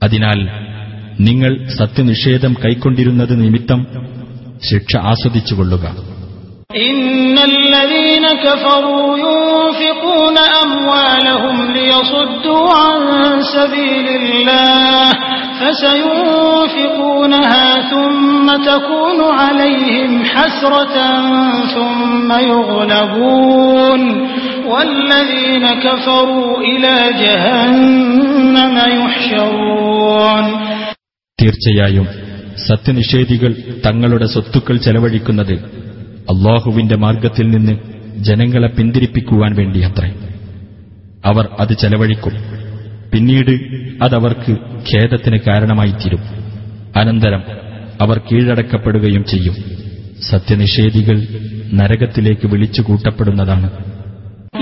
[0.02, 0.38] അതിനാൽ
[1.20, 3.80] നിങ്ങൾ സത്യനിഷേധം കൈക്കൊണ്ടിരുന്നത് നിമിത്തം
[4.68, 5.84] ശിക്ഷ ആസ്വദിച്ചുകൊള്ളുക
[7.34, 12.98] إن الذين كفروا ينفقون أموالهم ليصدوا عن
[13.56, 15.06] سبيل الله
[16.40, 20.96] فسينفقونها ثم تكون عليهم حسرة
[21.66, 24.00] ثم يغلبون
[24.66, 30.44] والذين كفروا إلى جهنم يحشرون
[31.38, 32.06] തീർച്ചയായും
[32.68, 33.52] സത്യനിഷേധികൾ
[33.86, 35.54] തങ്ങളുടെ സ്വത്തുക്കൾ ചെലവഴിക്കുന്നത്
[36.29, 37.77] അള്ളാഹുവിന്റെ മാർഗത്തിൽ നിന്ന്
[38.17, 40.13] ജനങ്ങളെ പിന്തിരിപ്പിക്കുവാൻ വേണ്ടിയത്രേ.
[41.25, 42.33] അവർ അത് ചെലവഴിക്കും.
[43.13, 43.51] പിന്നീട്
[44.03, 44.51] അതവർക്ക്
[44.93, 46.19] ഖേദത്തിന് കാരണമായിത്തീരും.
[46.95, 47.43] അനന്തരം
[48.01, 49.55] അവർ കീഴടക്കപ്പെടുകയും ചെയ്യും.
[50.29, 51.27] സത്യനിഷേധികൾ
[51.73, 53.69] നരകത്തിലേക്ക് വിളിച്ചു കൂട്ടപ്പെടുന്നതാണ്
[54.55, 54.61] ൂ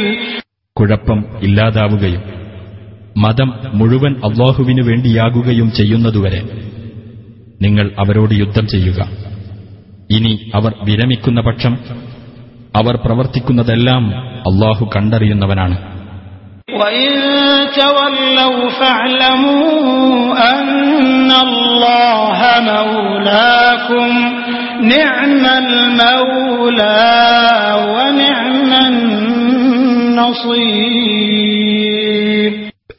[0.78, 2.22] കുഴപ്പം ഇല്ലാതാവുകയും
[3.18, 6.42] മതം മുഴുവൻ അള്ളാഹുവിനു വേണ്ടിയാകുകയും ചെയ്യുന്നതുവരെ
[7.62, 9.00] നിങ്ങൾ അവരോട് യുദ്ധം ചെയ്യുക
[10.12, 11.74] ഇനി അവർ വിരമിക്കുന്ന പക്ഷം
[12.77, 15.99] അവർ പ്രവർത്തിക്കുന്നതെല്ലാം അള്ളാഹു കണ്ടറിയുന്നവനാണ്.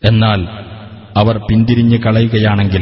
[0.05, 0.47] എന്നാൽ
[1.17, 2.81] അവർ പിന്തിരിഞ്ഞു കളയുകയാണെങ്കിൽ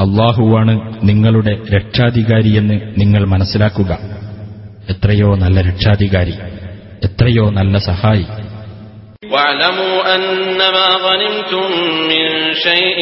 [0.00, 3.98] അള്ളാഹുവാണ് നിങ്ങളുടെ രക്ഷാധികാരിയെന്ന് നിങ്ങൾ മനസ്സിലാക്കുക.
[4.93, 6.35] എത്രയോ നല്ല രക്ഷാധികാരി
[7.09, 8.27] എത്രയോ നല്ല സഹായി
[9.31, 11.67] واعلموا أنما غنمتم
[12.11, 12.25] من
[12.55, 12.99] شيء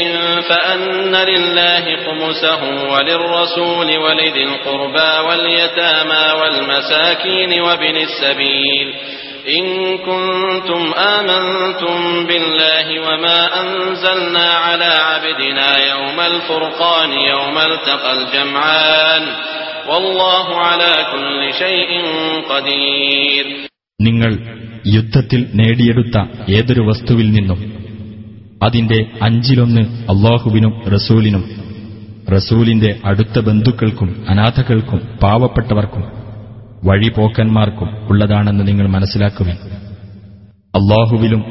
[0.50, 2.62] فأن لله خمسه
[2.94, 8.88] وللرسول ولذي القربى واليتامى والمساكين وابن السبيل
[9.50, 9.66] إن
[9.98, 11.98] كنتم آمنتم
[12.28, 19.24] بالله وما أنزلنا على عبدنا يوم الفرقان يوم التقى الجمعان
[24.01, 24.33] നിങ്ങൾ
[24.87, 26.17] യുദ്ധത്തിൽ നേടിയെടുത്ത
[26.51, 27.61] ഏതൊരു വസ്തുവിൽ നിന്നും
[28.63, 31.45] അതിന്റെ അഞ്ചിലൊന്ന് അള്ളാഹുവിനും റസൂലിനും
[32.33, 36.05] റസൂലിന്റെ അടുത്ത ബന്ധുക്കൾക്കും അനാഥകൾക്കും പാവപ്പെട്ടവർക്കും
[36.85, 39.57] വഴിപോക്കന്മാർക്കും ഉള്ളതാണെന്ന് നിങ്ങൾ മനസ്സിലാക്കുവിൻ.
[40.75, 41.43] അള്ളാഹുവിലും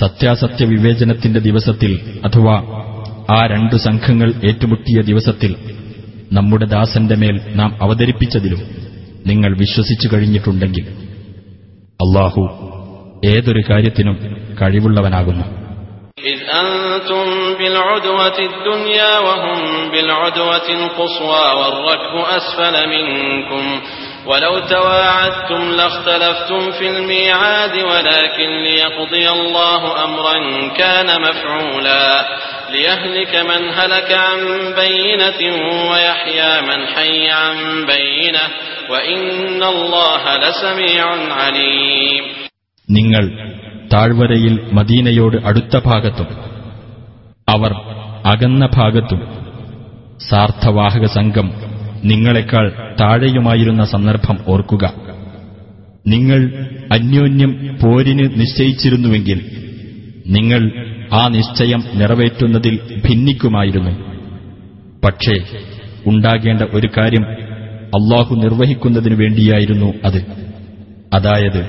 [0.00, 1.92] സത്യാസത്യ വിവേചനത്തിന്റെ ദിവസത്തിൽ
[2.24, 2.56] അഥവാ
[3.30, 5.56] ആ രണ്ടു സംഘങ്ങൾ ഏറ്റുമുട്ടിയ ദിവസത്തിൽ
[6.31, 8.61] നമ്മുടെ ദാസന്റെ മേൽ നാം അവതരിപ്പിച്ചതിലും
[9.25, 10.85] നിങ്ങൾ വിശ്വസിച്ചു കഴിഞ്ഞിട്ടുണ്ടെങ്കിൽ
[11.99, 12.43] അള്ളാഹു
[13.27, 14.17] ഏതൊരു കാര്യത്തിനും
[14.61, 15.47] കഴിവുള്ളവനാകുന്നു
[16.25, 17.25] إذ أنتم
[17.59, 19.59] بالعدوة الدنيا وهم
[19.91, 23.65] بالعدوة القصوى والركب أسفل منكم
[24.25, 30.37] ولو تواعدتم لاختلفتم في الميعاد ولكن ليقضي الله أمرا
[30.71, 32.05] كان مفعولا
[32.71, 34.39] ليهلك من هلك عن
[34.75, 35.41] بينة
[35.89, 38.45] ويحيى من حي عن بينة
[38.89, 39.23] وإن
[39.65, 41.03] الله لسميع
[41.33, 42.23] عليم
[42.89, 43.23] നിങ്ങൾ
[43.91, 46.29] താഴ്വരയിൽ മദീനയോട് അടുത്ത ഭാഗത്തും
[47.47, 47.71] അവർ
[48.25, 49.21] അകന്ന ഭാഗത്തും
[50.29, 51.47] സാർത്ഥവാഹക സംഘം
[52.03, 52.65] നിങ്ങളെക്കാൾ
[53.01, 54.85] താഴെയുമായിരുന്ന സന്ദർഭം ഓർക്കുക
[56.05, 56.41] നിങ്ങൾ
[56.91, 57.51] അന്യോന്യം
[57.81, 59.39] പോരിന് നിശ്ചയിച്ചിരുന്നുവെങ്കിൽ
[60.27, 60.61] നിങ്ങൾ
[61.12, 63.90] ആ നിശ്ചയം നിറവേറ്റുന്നതിൽ ഭിന്നിക്കുമായിരുന്നു.
[65.04, 65.44] പക്ഷേ
[66.06, 67.22] ഉണ്ടാകേണ്ട ഒരു കാര്യം
[67.86, 70.26] അള്ളാഹു നിർവഹിക്കുന്നതിനു വേണ്ടിയായിരുന്നു അത്.
[71.12, 71.68] അതായത്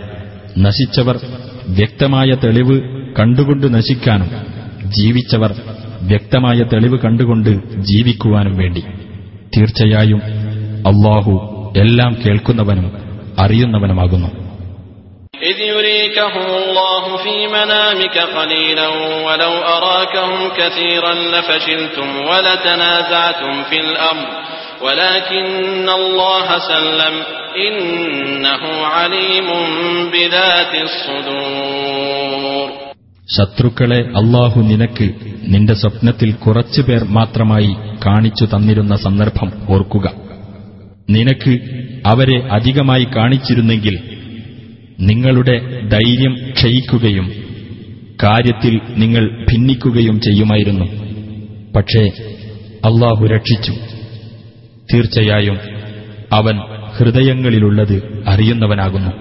[0.57, 1.19] നശിച്ചവർ
[1.67, 2.81] വ്യക്തമായ തെളിവ്
[3.19, 4.27] കണ്ടുകൊണ്ട് നശിക്കാനും
[4.83, 5.53] ജീവിച്ചവർ
[6.01, 8.83] വ്യക്തമായ തെളിവ് കണ്ടുകൊണ്ട് ജീവിക്കുവാനും വേണ്ടി.
[9.57, 10.21] തീർച്ചയായും
[10.87, 12.91] അള്ളാഹു എല്ലാം കേൾക്കുന്നവനും
[13.39, 14.42] അറിയുന്നവനുമാകുന്നു.
[15.42, 18.88] إذ يريكهم الله في منامك قليلا
[19.26, 24.26] ولو أراكهم كثيرا لفشلتم ولتنازعتم في الأمر
[24.82, 27.14] ولكن الله سلم
[27.58, 29.48] إنه عليم
[30.12, 32.68] بذات الصدور
[33.28, 35.06] ശത്രുക്കളെ അള്ളാഹു നിനക്ക്
[35.52, 37.72] നിന്റെ സ്വപ്നത്തിൽ കുറച്ചുപേർ മാത്രമായി
[38.04, 40.06] കാണിച്ചു തന്നിരുന്ന സന്ദർഭം ഓർക്കുക
[41.08, 41.52] നിനക്ക്
[42.04, 43.94] അവരെ അധികമായി കാണിച്ചിരുന്നെങ്കിൽ
[45.00, 45.56] നിങ്ങളുടെ
[45.88, 47.26] ധൈര്യം ക്ഷയിക്കുകയും
[48.22, 50.86] കാര്യത്തിൽ നിങ്ങൾ ഭിന്നിക്കുകയും ചെയ്യുമായിരുന്നു
[51.74, 52.04] പക്ഷേ
[52.84, 53.74] അള്ളാഹു രക്ഷിച്ചു
[54.88, 55.58] തീർച്ചയായും
[56.32, 56.56] അവൻ
[56.96, 59.12] ഹൃദയങ്ങളിലുള്ളത് അറിയുന്നവനാകുന്നു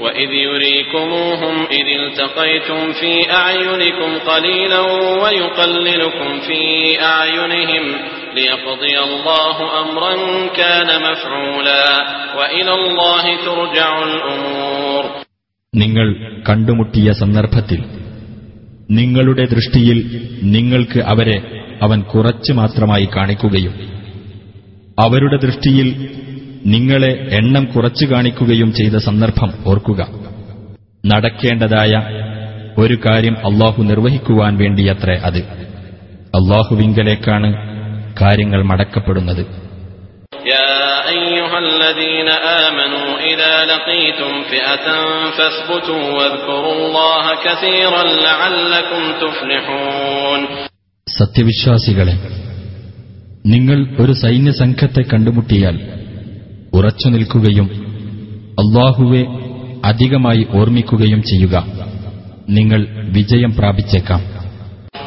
[0.00, 4.80] وإذ يريكموهم إذ التقيتم في أعينكم قليلا
[5.22, 6.60] ويقللكم في
[7.04, 7.84] أعينهم
[8.34, 10.14] ليقضي الله أمرا
[10.54, 11.86] كان مفعولا
[12.38, 15.02] وإلى الله ترجع الأمور
[15.72, 16.06] നിങ്ങൾ
[16.48, 17.80] കണ്ടുമുട്ടിയ സന്ദർഭത്തിൽ
[18.90, 19.98] നിങ്ങളുടെ ദൃഷ്ടിയിൽ
[20.54, 21.38] നിങ്ങൾക്ക് അവരെ
[21.82, 23.74] അവൻ കുറച്ചു മാത്രമായി കാണിക്കുകയും
[24.98, 25.88] അവരുടെ ദൃഷ്ടിയിൽ
[26.66, 30.00] നിങ്ങളെ എണ്ണം കുറച്ചു കാണിക്കുകയും ചെയ്ത സന്ദർഭം ഓർക്കുക
[31.04, 31.92] നടക്കേണ്ടതായ
[32.82, 35.40] ഒരു കാര്യം അള്ളാഹു നിർവഹിക്കുവാൻ വേണ്ടിയത്രേ അത്
[36.38, 37.50] അള്ളാഹുവിങ്കലേക്കാണ്
[38.21, 39.69] കാര്യങ്ങൾ മടക്കപ്പെടുന്നത്.
[51.09, 52.13] സത്യവിശ്വാസികളെ
[53.45, 55.79] നിങ്ങൾ ഒരു സൈന്യസംഘത്തെ കണ്ടുമുട്ടിയാൽ
[56.73, 57.65] ഉറച്ചു നിൽക്കുകയും
[58.59, 59.25] അള്ളാഹുവെ
[59.85, 61.65] അധികമായി ഓർമ്മിക്കുകയും ചെയ്യുക.
[62.49, 64.38] നിങ്ങൾ വിജയം പ്രാപിച്ചേക്കാം.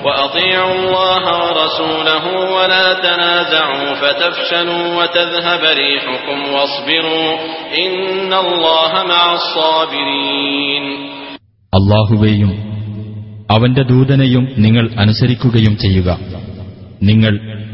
[0.05, 2.25] وأطيعوا الله ورسوله
[2.55, 7.29] ولا تنازعوا فتفشلوا وتذهب ريحكم واصبروا
[7.77, 10.85] إن الله مع الصابرين
[11.73, 12.51] അള്ളാഹുവേയും
[13.49, 16.09] അവന്റെ ദൂതനെയും നിങ്ങൾ അനുസരിക്കുകയും ചെയ്യുക
[17.01, 17.33] നിങ്ങൾ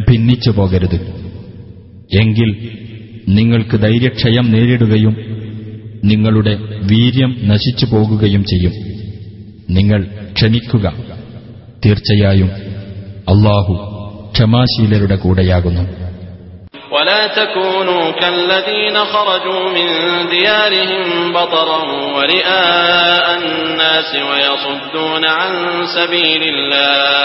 [0.09, 0.97] ഭിന്നിച്ചു പോകരുത്
[2.17, 2.49] എങ്കിൽ
[3.29, 5.13] നിങ്ങൾക്ക് ധൈര്യക്ഷയം നേരിടുകയും
[6.03, 6.53] നിങ്ങളുടെ
[6.91, 8.73] വീര്യം നശിച്ചു പോകുകയും ചെയ്യും
[9.69, 10.01] നിങ്ങൾ
[10.33, 10.85] ക്ഷമിക്കുക
[11.83, 12.49] തീർച്ചയായും
[13.27, 13.73] അള്ളാഹു
[14.33, 15.83] ക്ഷമാശീലരുടെ കൂടെയാകുന്നു
[16.93, 19.87] ولا تكونوا كالذين خرجوا من
[20.29, 21.79] ديارهم بطرا
[22.15, 25.51] ورئاء الناس ويصدون عن
[25.97, 27.21] سبيل الله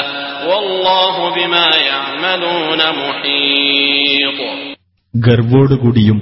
[0.48, 4.38] والله بما يعملون محيط
[5.14, 6.18] ഗർവോടുകൂടിയും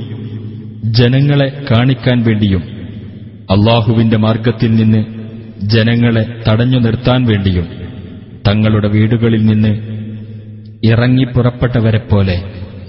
[0.99, 2.63] ജനങ്ങളെ കാണിക്കാൻ വേണ്ടിയും
[3.49, 5.01] അള്ളാഹുവിന്റെ മാർഗത്തിൽ നിന്ന്
[5.75, 7.67] ജനങ്ങളെ തടഞ്ഞു നിർത്താൻ വേണ്ടിയും
[8.47, 9.73] തങ്ങളുടെ വീടുകളിൽ നിന്ന്
[10.91, 12.37] ഇറങ്ങിപ്പുറപ്പെട്ടവരെപ്പോലെ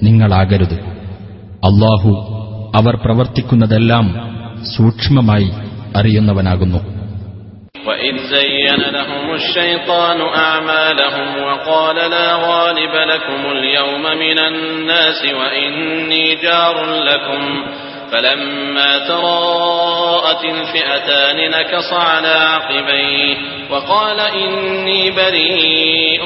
[0.02, 0.78] നിങ്ങളാകരുത്
[1.64, 2.12] അള്ളാഹു
[2.78, 4.06] അവർ പ്രവർത്തിക്കുന്നതെല്ലാം
[4.76, 5.50] സൂക്ഷ്മമായി
[5.96, 6.82] അറിയുന്നവനാകുന്നു
[7.88, 17.42] وإذ زين لهم الشيطان أعمالهم وقال لا غالب لكم اليوم من الناس وإني جار لكم
[18.12, 23.36] فلما تراءت الفئتان نكص على عقبيه
[23.72, 26.24] وقال إني بريء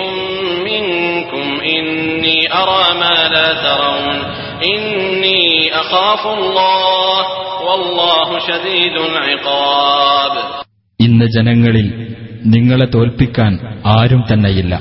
[0.61, 4.17] منكم إني أرى ما لا ترون
[4.65, 5.41] إني
[5.75, 7.21] أخاف الله
[7.61, 10.33] والله شديد العقاب
[10.99, 11.87] ഇന്ന് ജനങ്ങളിൽ
[12.53, 13.53] നിങ്ങളെ തോൽപ്പിക്കാൻ
[13.93, 14.73] ആരും തന്നെയില്ല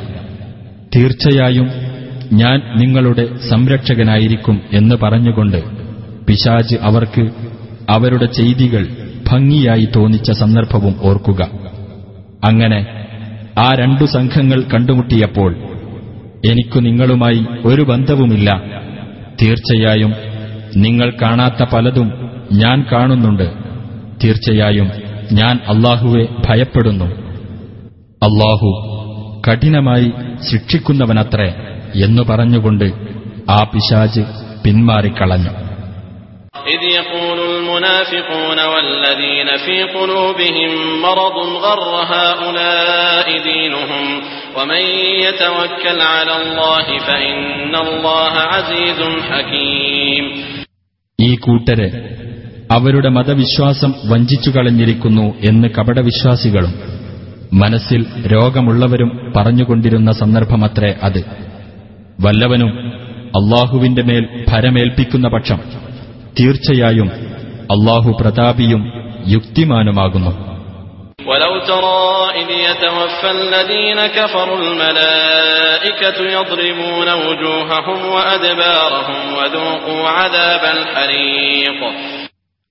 [0.92, 1.68] തീർച്ചയായും
[2.40, 5.58] ഞാൻ നിങ്ങളുടെ സംരക്ഷകനായിരിക്കും എന്ന് പറഞ്ഞുകൊണ്ട്
[6.26, 7.24] പിശാജ് അവർക്ക്
[7.88, 8.84] അവരുടെ ചെയ്തികൾ
[9.30, 11.42] ഭംഗിയായി തോന്നിച്ച സന്ദർഭവും ഓർക്കുക
[12.45, 12.85] അങ്ങനെ
[13.59, 15.55] ആ രണ്ടു സംഘങ്ങൾ കണ്ടുമുട്ടിയപ്പോൾ
[16.45, 18.61] എനിക്കു നിങ്ങളുമായി ഒരു ബന്ധവുമില്ല.
[19.41, 20.13] തീർച്ചയായും
[20.75, 22.11] നിങ്ങൾ കാണാത്ത പലതും
[22.53, 23.51] ഞാൻ കാണുന്നുണ്ട്.
[24.23, 24.91] തീർച്ചയായും
[25.31, 27.05] ഞാൻ അള്ളാഹുവെ ഭയപ്പെടുന്നു.
[28.23, 28.91] അള്ളാഹു
[29.47, 30.11] കഠിനമായി
[30.51, 31.55] ശിക്ഷിക്കുന്നവനത്രേ
[31.95, 32.85] എന്നു പറഞ്ഞുകൊണ്ട്
[33.49, 34.21] ആ പിശാജ്
[34.63, 35.49] പിന്മാറിക്കളഞ്ഞു.
[37.74, 40.70] المنافقون والذين في قلوبهم
[41.02, 44.04] مرض غر هؤلاء دينهم
[44.56, 44.82] ومن
[45.20, 47.40] يتوكل على الله فإن
[47.76, 50.24] الله عزيز حكيم
[51.18, 51.88] ഈ കൂട്ടരെ
[52.70, 56.72] അവരുടെ മതവിശ്വാസം വഞ്ചിച്ചു കളഞ്ഞിരിക്കുന്നു എന്ന് കപടവിശ്വാസികളും
[57.54, 58.00] മനസ്സിൽ
[58.34, 61.20] രോഗമുള്ളവരും പറഞ്ഞുകൊണ്ടിരുന്ന സന്ദർഭമത്രേ അത്
[62.18, 62.70] വല്ലവനും
[63.38, 65.58] അള്ളാഹുവിന്റെ മേൽ ഭരമേൽപ്പിക്കുന്ന പക്ഷം
[66.36, 67.08] തീർച്ചയായും
[67.72, 68.82] അള്ളാഹു പ്രതാപിയും
[69.34, 70.32] യുക്തിമാനുമാകുന്നു
[71.26, 72.02] ولو ترى
[72.36, 81.78] إذ يتوفى الذين كفروا الملائكة يضربون وجوههم وأدبارهم وذوقوا عذاب الحريق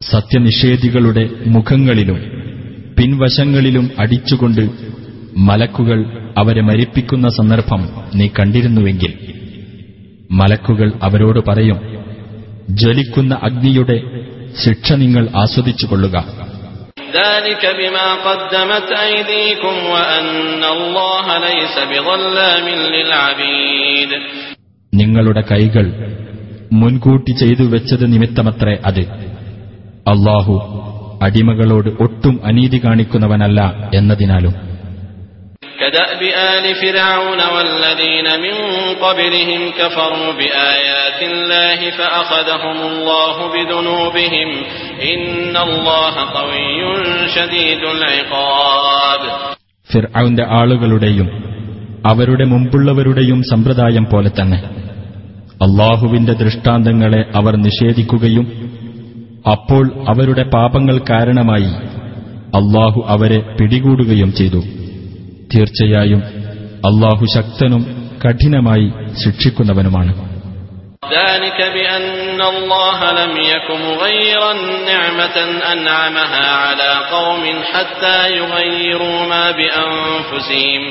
[0.01, 1.23] സത്യനിഷേധികളുടെ
[1.55, 2.19] മുഖങ്ങളിലും
[2.97, 4.63] പിൻവശങ്ങളിലും അടിച്ചുകൊണ്ട്
[5.47, 5.99] മലക്കുകൾ
[6.37, 7.81] അവരെ മരിപ്പിക്കുന്ന സന്ദർഭം
[8.17, 9.11] നീ കണ്ടിരുന്നുവെങ്കിൽ
[10.31, 11.79] മലക്കുകൾ അവരോട് പറയും
[12.79, 13.97] ജ്വലിക്കുന്ന അഗ്നിയുടെ
[14.62, 16.44] ശിക്ഷ നിങ്ങൾ ആസ്വദിച്ചു കൊള്ളുക
[24.94, 26.14] നിങ്ങളുടെ കൈകൾ
[26.72, 29.00] മുൻകൂട്ടി ചെയ്തു വെച്ചത് നിമിത്തമത്രേ അത്.
[30.08, 30.54] അള്ളാഹു
[31.22, 34.73] അടിമകളോട് ഒട്ടും അനീതി കാണിക്കുന്നവനല്ല എന്നതിനാലും.
[35.83, 38.55] كدأب آل فرعون والذين من
[38.97, 44.49] قبلهم كفروا بآيات الله فأخذهم الله بذنوبهم
[45.05, 46.81] إن الله قوي
[47.35, 49.21] شديد العقاب
[49.89, 51.27] ഫിർഔന്റെ ആളുകളുടെയും
[52.03, 54.59] അവരുടെ മുമ്പുള്ളവരുടെയും സമ്പ്രദായം പോലെ തന്നെ
[55.65, 58.45] അള്ളാഹുവിന്റെ ദൃഷ്ടാന്തങ്ങളെ അവർ നിഷേധിക്കുകയും
[59.45, 61.71] അപ്പോൾ അവരുടെ പാപങ്ങൾ കാരണമായി
[62.53, 64.61] അള്ളാഹു അവരെ പിടികൂടുകയും ചെയ്തു
[65.51, 66.21] തീർച്ചയായും
[66.83, 67.83] അള്ളാഹു ശക്തനും
[68.23, 68.87] കഠിനമായി
[69.23, 70.11] ശിക്ഷിക്കുന്നവനുമാണ്
[71.19, 72.07] ذلك بأن
[72.45, 74.53] الله لم يك مغيرا
[74.85, 75.37] نعمة
[75.73, 80.81] أنعمها على قوم حتى يغيروا ما بأنفسهم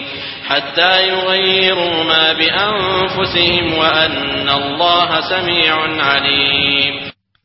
[0.45, 4.17] حتى يغيروا ما بأنفسهم وأن
[4.53, 6.93] الله سميع عليم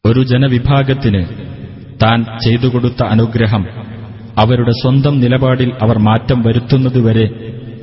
[0.05, 1.21] ഒരു ജനവിഭാഗത്തിന്
[2.03, 3.63] താൻ ചെയ്തുകൊടുത്ത അനുഗ്രഹം
[4.39, 7.25] അവരുടെ സ്വന്തം നിലപാടിൽ അവർ മാറ്റം വരുത്തുന്നതുവരെ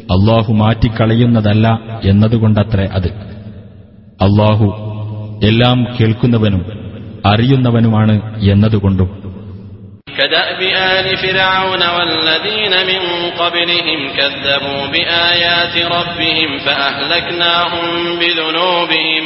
[0.08, 1.66] അള്ളാഹു മാറ്റിക്കളയുന്നതല്ല
[2.04, 3.10] എന്നതുകൊണ്ടത്രേ അത്
[4.20, 4.68] അള്ളാഹു
[5.44, 6.62] എല്ലാം കേൾക്കുന്നവനും
[7.26, 8.16] അറിയുന്നവനുമാണ്
[8.50, 9.10] എന്നതുകൊണ്ടും
[10.18, 13.00] كدأب آل فرعون والذين من
[13.38, 17.86] قبلهم كذبوا بآيات ربهم فأهلكناهم
[18.20, 19.24] بذنوبهم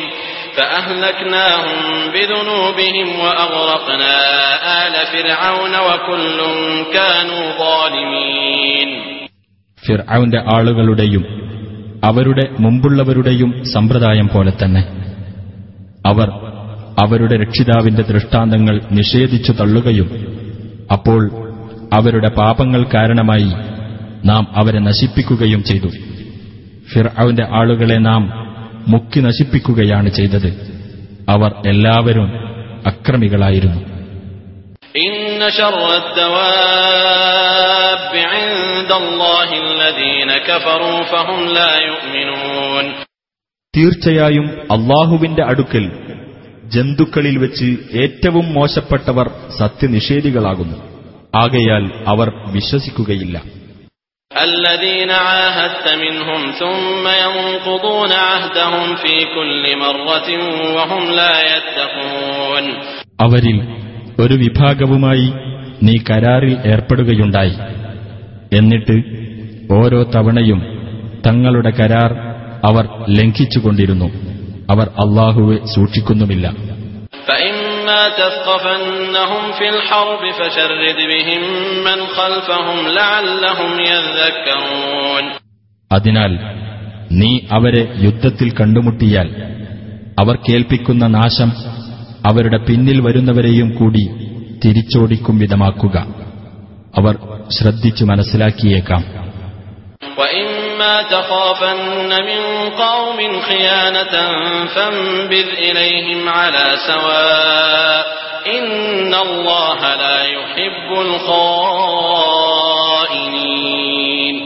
[0.58, 1.78] فأهلكناهم
[2.14, 4.14] بذنوبهم وأغرقنا
[4.82, 6.38] آل فرعون وكل
[6.92, 8.88] كانوا ظالمين
[9.82, 11.24] ഫിർഔന്റെ ആളുകളുടെയും
[12.02, 14.82] അവരുടെ മുമ്പുള്ളവരുടെയും സമ്പ്രദായം പോലെ തന്നെ
[16.04, 16.28] അവർ
[16.98, 20.08] അവരുടെ രക്ഷിതാവിന്റെ ദൃഷ്ടാന്തങ്ങൾ നിഷേധിച്ചു തള്ളുകയും
[20.90, 21.22] അപ്പോൾ
[21.92, 23.50] അവരുടെ പാപങ്ങൾ കാരണമായി
[24.24, 25.90] നാം അവരെ നശിപ്പിക്കുകയും ചെയ്തു
[26.92, 28.22] ഫിർഔന്റെ ആളുകളെ നാം
[28.89, 30.79] മുക്കി നശിപ്പിക്കുകയാണ് ചെയ്തത്.
[31.29, 32.29] അവർ എല്ലാവരും
[32.87, 33.89] അക്രമികളായിരുന്നു.
[43.75, 45.91] തീർച്ചയായും അള്ളാഹുവിന്റെ അടുക്കൽ
[46.65, 50.77] ജന്തുക്കളിൽ വെച്ച് ഏറ്റവും മോശപ്പെട്ടവർ സത്യനിഷേധികളാകുന്നു.
[51.35, 53.58] ആകയാൽ അവർ വിശ്വസിക്കുകയില്ല.
[54.30, 60.28] الذين عاهدت منهم ثم ينقضون عهدهم في كل مرة
[60.76, 62.64] وهم لا يتقون
[63.24, 63.56] അവരിൽ
[64.18, 65.26] ഒരു വിഭാഗവുമായി
[65.82, 67.54] നീ കരാറിൽ ഏർപ്പെടുകയുണ്ടായി
[68.52, 68.96] എന്നിട്ട്
[69.72, 70.60] ഓരോ തവണയും
[71.26, 72.10] തങ്ങളുടെ കരാർ
[72.64, 72.84] അവർ
[73.18, 74.08] ലംഘിച്ചുകൊണ്ടിരുന്നു
[74.68, 76.46] അവർ അള്ളാഹുവെ സൂക്ഷിക്കുന്നുമില്ല
[77.88, 81.42] فإما تثقفنهم في الحرب فشرد بهم
[81.84, 85.24] من خلفهم لعلهم يذكرون
[85.90, 86.32] അതിനാൽ
[87.14, 89.28] നീ അവരെ യുദ്ധത്തിൽ കണ്ടുമുട്ടിയാൽ
[90.18, 91.50] അവർ കേൾപ്പിക്കുന്ന നാശം
[92.24, 94.04] അവരുടെ പിന്നിൽ വരുന്നവരെയും കൂടി
[94.62, 95.96] തിരിച്ചോടിക്കും വിധമാക്കുക
[96.94, 97.14] അവർ
[97.50, 99.02] ശ്രദ്ധിച്ചു മനസ്സിലാക്കിയേക്കാം
[100.78, 102.42] وإما تخافن من
[102.76, 104.14] قوم خيانة
[104.66, 108.04] فانبذ إليهم على سواء
[108.48, 110.88] إن الله لا يحب
[113.04, 114.36] الخائنين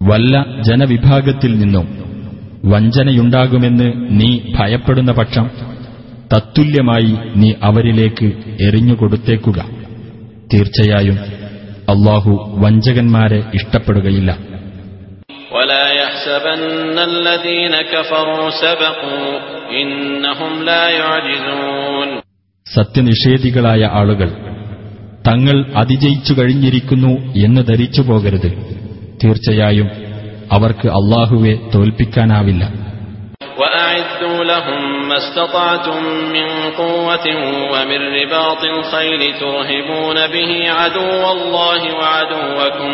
[0.00, 0.34] വല്ല
[0.66, 1.86] ജനവിഭാഗത്തിൽ നിന്നും
[2.64, 3.88] വഞ്ചനയുണ്ടാകുമെന്ന്
[4.20, 5.46] നീ ഭയപ്പെടുന്ന പക്ഷം
[6.32, 8.28] തത്തുല്യമായി നീ അവരിലേക്ക്
[8.66, 9.58] എറിഞ്ഞുകൊടുത്തേക്കുക
[10.52, 11.18] തീർച്ചയായും
[11.92, 12.32] അള്ളാഹു
[12.62, 14.30] വഞ്ചകന്മാരെ ഇഷ്ടപ്പെടുകയില്ല
[16.22, 19.28] ولا يحسبن الذين كفروا سبقوا
[19.72, 22.08] إنهم لا يعجزون
[22.66, 24.28] സത്യനിഷേധികളായ ആളുകൾ
[25.28, 27.12] തങ്ങൾ അതിജയിച്ചു കഴിഞ്ഞിരിക്കുന്നു
[27.44, 28.50] എന്ന് ധരിച്ചു പോകരുത്
[29.22, 29.88] തീർച്ചയായും
[30.50, 32.64] അവർക്ക് അള്ളാഹുവെ തോൽപ്പിക്കാനാവില്ല
[33.60, 36.00] وأعدوا لهم ما استطعتم
[36.36, 37.26] من قوة
[37.72, 42.92] ومن رباط الخيل ترهبون به عدو الله وعدوكم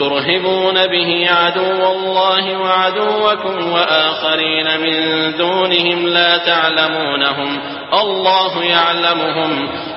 [0.00, 4.96] ترهبون به عدو الله وعدوكم وآخرين من
[5.38, 7.50] دونهم لا تعلمونهم
[7.94, 9.50] الله يعلمهم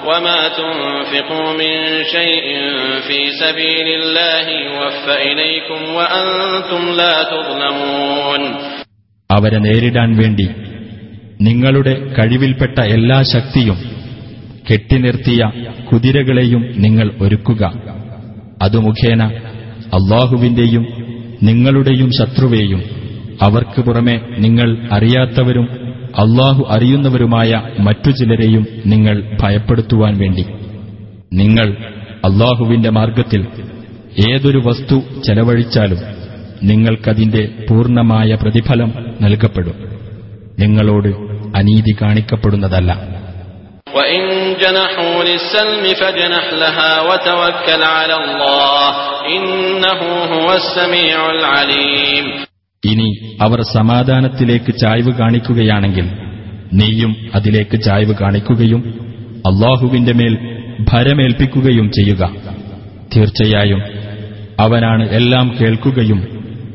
[0.07, 1.73] وما تنفقوا من
[2.05, 2.45] شيء
[3.07, 8.41] في سبيل الله يوفى إليكم وأنتم لا تظلمون
[9.29, 10.45] അവരെ നേരിടാൻ വേണ്ടി
[11.41, 13.77] നിങ്ങളുടെ കഴിവിൽപ്പെട്ട എല്ലാ ശക്തിയും
[14.69, 15.41] കെട്ടിനിർത്തിയ
[15.89, 17.63] കുതിരകളെയും നിങ്ങൾ ഒരുക്കുക
[18.63, 19.21] അതു മുഖേന
[19.94, 20.86] അള്ളാഹുവിന്റെയും
[21.42, 22.82] നിങ്ങളുടെയും ശത്രുവേയും
[23.42, 25.68] അവർക്ക് പുറമെ നിങ്ങൾ അറിയാത്തവരും
[26.18, 30.44] അള്ളാഹു അറിയുന്നവരുമായ മറ്റു ചിലരെയും നിങ്ങൾ ഭയപ്പെടുത്തുവാൻ വേണ്ടി.
[31.32, 31.76] നിങ്ങൾ
[32.24, 33.46] അള്ളാഹുവിന്റെ മാർഗത്തിൽ
[34.28, 35.98] ഏതൊരു വസ്തു ചെലവഴിച്ചാലും
[36.62, 39.74] നിങ്ങൾക്കതിന്റെ പൂർണമായ പ്രതിഫലം നൽകപ്പെടും.
[40.58, 41.08] നിങ്ങളോട്
[41.56, 43.17] അനീതി കാണിക്കപ്പെടുന്നതല്ല.
[43.89, 44.21] وإن
[44.57, 48.87] جنحوا للسلم فاجنح لها وتوكل على الله
[49.27, 49.99] إنه
[50.33, 52.25] هو السميع العليم
[52.83, 53.09] ഇനി
[53.39, 56.07] അവർ സമാധാനത്തിലേക്ക് ചായ്വ് കാണിക്കുകയാണെങ്കിൽ
[56.79, 58.81] നീയും അതിലേക്ക് ചായ്വ് കാണിക്കുകയും
[59.45, 60.33] അള്ളാഹുവിന്റെ മേൽ
[60.89, 62.23] ഭരമേൽപ്പിക്കുകയും ചെയ്യുക
[63.13, 63.81] തീർച്ചയായും
[64.59, 66.19] അവനാണ് എല്ലാം കേൾക്കുകയും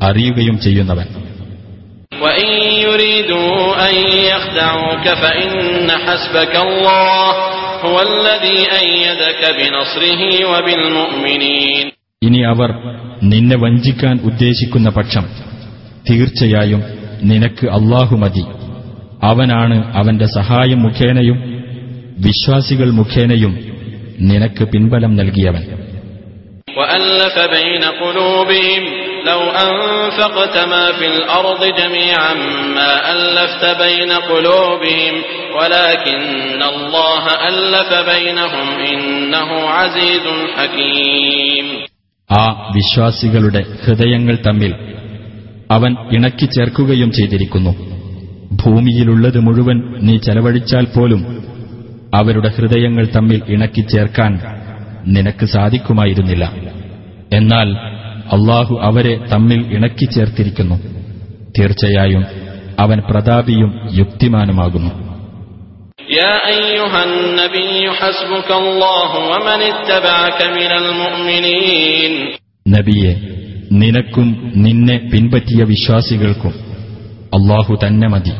[0.01, 1.07] അറിയുകയും ചെയ്യുന്നവൻ
[2.24, 2.48] وإن
[2.86, 3.94] يريدوا أن
[4.30, 7.30] يخدعوك فإن حسبك الله
[7.84, 11.84] هو الذي أيدك بنصره وبالمؤمنين.
[12.22, 12.70] ഇനി അവർ
[13.22, 15.24] നിന്നെ വഞ്ചിക്കാൻ ഉദ്ദേശിക്കുന്ന പക്ഷം
[16.10, 16.82] തീർച്ചയായും
[17.22, 18.44] നിനക്ക് അള്ളാഹു മതി.
[19.22, 21.38] അവനാണ് അവന്റെ സഹായം മുഖേനയും
[22.18, 23.52] വിശ്വാസികൾ മുഖേനയും
[24.20, 25.64] നിനക്ക് പിൻബലം നൽകിയവൻ.
[29.25, 32.33] لو أنفقت ما في الأرض جميعا
[32.75, 35.13] ما ألفت بين قلوبهم
[35.55, 36.21] ولكن
[36.65, 40.25] الله ألف بينهم إنه عزيز
[40.55, 41.65] حكيم
[42.29, 42.43] ആ
[42.75, 44.71] വിശ്വാസികളുടെ ഹൃദയങ്ങൾ തമ്മിൽ
[45.69, 47.71] അവൻ ഇണക്കി ചേർക്കുകയും ചെയ്തിരിക്കുന്നു
[48.61, 49.77] ഭൂമിയിലുള്ളത് മുഴുവൻ
[50.07, 51.21] നീ ചെലവഴിച്ചാൽ പോലും
[52.13, 54.31] അവരുടെ ഹൃദയങ്ങൾ തമ്മിൽ ഇണക്കി ചേർക്കാൻ
[55.15, 56.45] നിനക്ക് സാധിക്കുമായിരുന്നില്ല
[57.39, 57.69] എന്നാൽ
[58.33, 60.77] അള്ളാഹു അവരെ തമ്മിൽ ഇണക്കി ചേർത്തിരിക്കുന്നു
[61.55, 62.23] തീർച്ചയായും
[62.83, 63.69] അവൻ പ്രതാപിയും
[63.99, 64.91] യുക്തിമാനുമാകുന്നു
[66.17, 67.67] يا أيها النبي
[67.99, 72.13] حسبك الله ومن اتبعك من المؤمنين
[72.65, 73.11] നബിയെ
[73.73, 74.27] നിനക്കും
[74.63, 76.53] നിന്നെ പിൻപറ്റിയ വിശ്വാസികൾക്കും
[77.37, 78.33] അള്ളാഹു തന്നെ മതി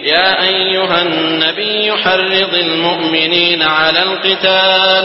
[0.00, 5.04] يا أيها النبي حرض المؤمنين على القتال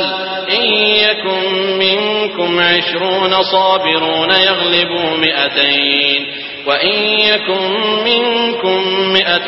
[0.52, 0.66] إن
[1.06, 1.44] يكن
[1.80, 6.22] منكم عشرون صابرون يغلبوا مئتين
[6.68, 6.96] وإن
[7.30, 7.64] يكن
[8.06, 8.80] منكم
[9.14, 9.48] مئة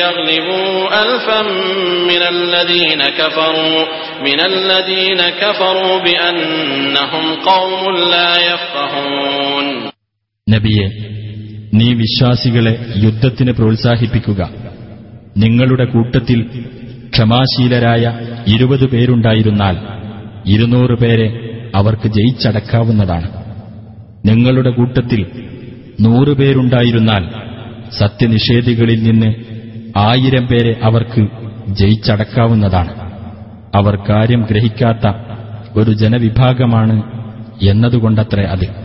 [0.00, 1.42] يغلبوا ألفا
[2.10, 3.84] من الذين كفروا
[4.22, 9.66] من الذين كفروا بأنهم قوم لا يفقهون
[10.52, 10.86] നബിയെ
[11.78, 12.72] നീ വിശ്വാസികളെ
[13.04, 14.40] യുദ്ധത്തിന് പ്രോത്സാഹിപ്പിക്കുക
[15.37, 16.49] നിങ്ങളുടെ കൂട്ടത്തിൽ
[17.09, 19.77] ക്ഷമാശീലരായ ഇരുപത് പേരുണ്ടായിരുന്നാൽ
[20.45, 21.27] ഇരുന്നൂറ് പേരെ
[21.75, 23.27] അവർക്ക് ജയിച്ചടക്കാവുന്നതാണ്.
[24.25, 25.25] നിങ്ങളുടെ കൂട്ടത്തിൽ
[26.01, 27.23] നൂറുപേരുണ്ടായിരുന്നാൽ
[27.99, 29.33] സത്യനിഷേധികളിൽ നിന്ന്
[29.97, 31.27] ആയിരം പേരെ അവർക്ക്
[31.67, 32.93] ജയിച്ചടക്കാവുന്നതാണ്.
[33.75, 35.13] അവർ കാര്യം ഗ്രഹിക്കാത്ത
[35.79, 37.03] ഒരു ജനവിഭാഗമാണ്
[37.61, 38.84] എന്നതുകൊണ്ടത്രേ അത്.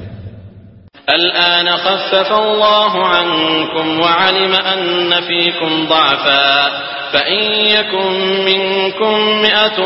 [1.10, 6.70] الآن خفف الله عنكم وعلم أن فيكم ضعفا
[7.14, 8.12] فإن يكن
[8.46, 9.78] منكم مئة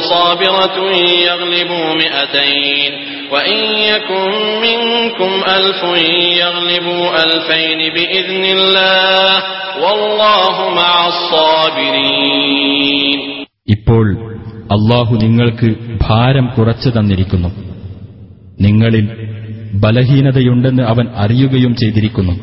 [0.00, 0.90] صابرة
[1.26, 2.92] يغلبوا مئتين
[3.32, 4.30] وإن يكن
[4.62, 5.82] منكم ألف
[6.40, 9.42] يغلبوا ألفين بإذن الله
[9.82, 13.18] والله مع الصابرين
[13.68, 14.06] ഇപ്പോൾ
[14.70, 15.68] അള്ളാഹു നിങ്ങൾക്ക്
[16.02, 17.48] ഭാരം കുറച്ചു തന്നിരിക്കുന്നു
[18.60, 19.25] നിങ്ങളിൽ
[19.73, 22.33] ബലഹീനതയുണ്ടെന്ന് അവൻ അറിയുകയും ചെയ്തിരിക്കുന്നു.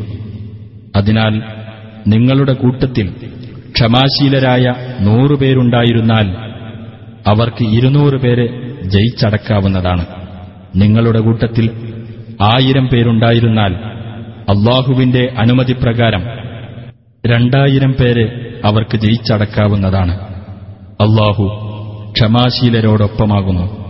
[0.96, 1.42] അതിനാൽ
[2.06, 3.14] നിങ്ങളുടെ കൂട്ടത്തിൽ
[3.74, 6.36] ക്ഷമാശീലരായ നൂറുപേരുണ്ടായിരുന്നാൽ
[7.26, 10.06] അവർക്ക് ഇരുന്നൂറ് പേരെ ജയിച്ചടക്കാവുന്നതാണ്.
[10.76, 11.70] നിങ്ങളുടെ കൂട്ടത്തിൽ
[12.42, 13.74] ആയിരം പേരുണ്ടായിരുന്നാൽ
[14.48, 16.22] അള്ളാഹുവിന്റെ അനുമതി പ്രകാരം
[17.26, 20.14] രണ്ടായിരം പേരെ അവർക്ക് ജയിച്ചടക്കാവുന്നതാണ്.
[21.00, 21.44] അള്ളാഹു
[22.12, 23.83] ക്ഷമാശീലരോടൊപ്പമാകുന്നു.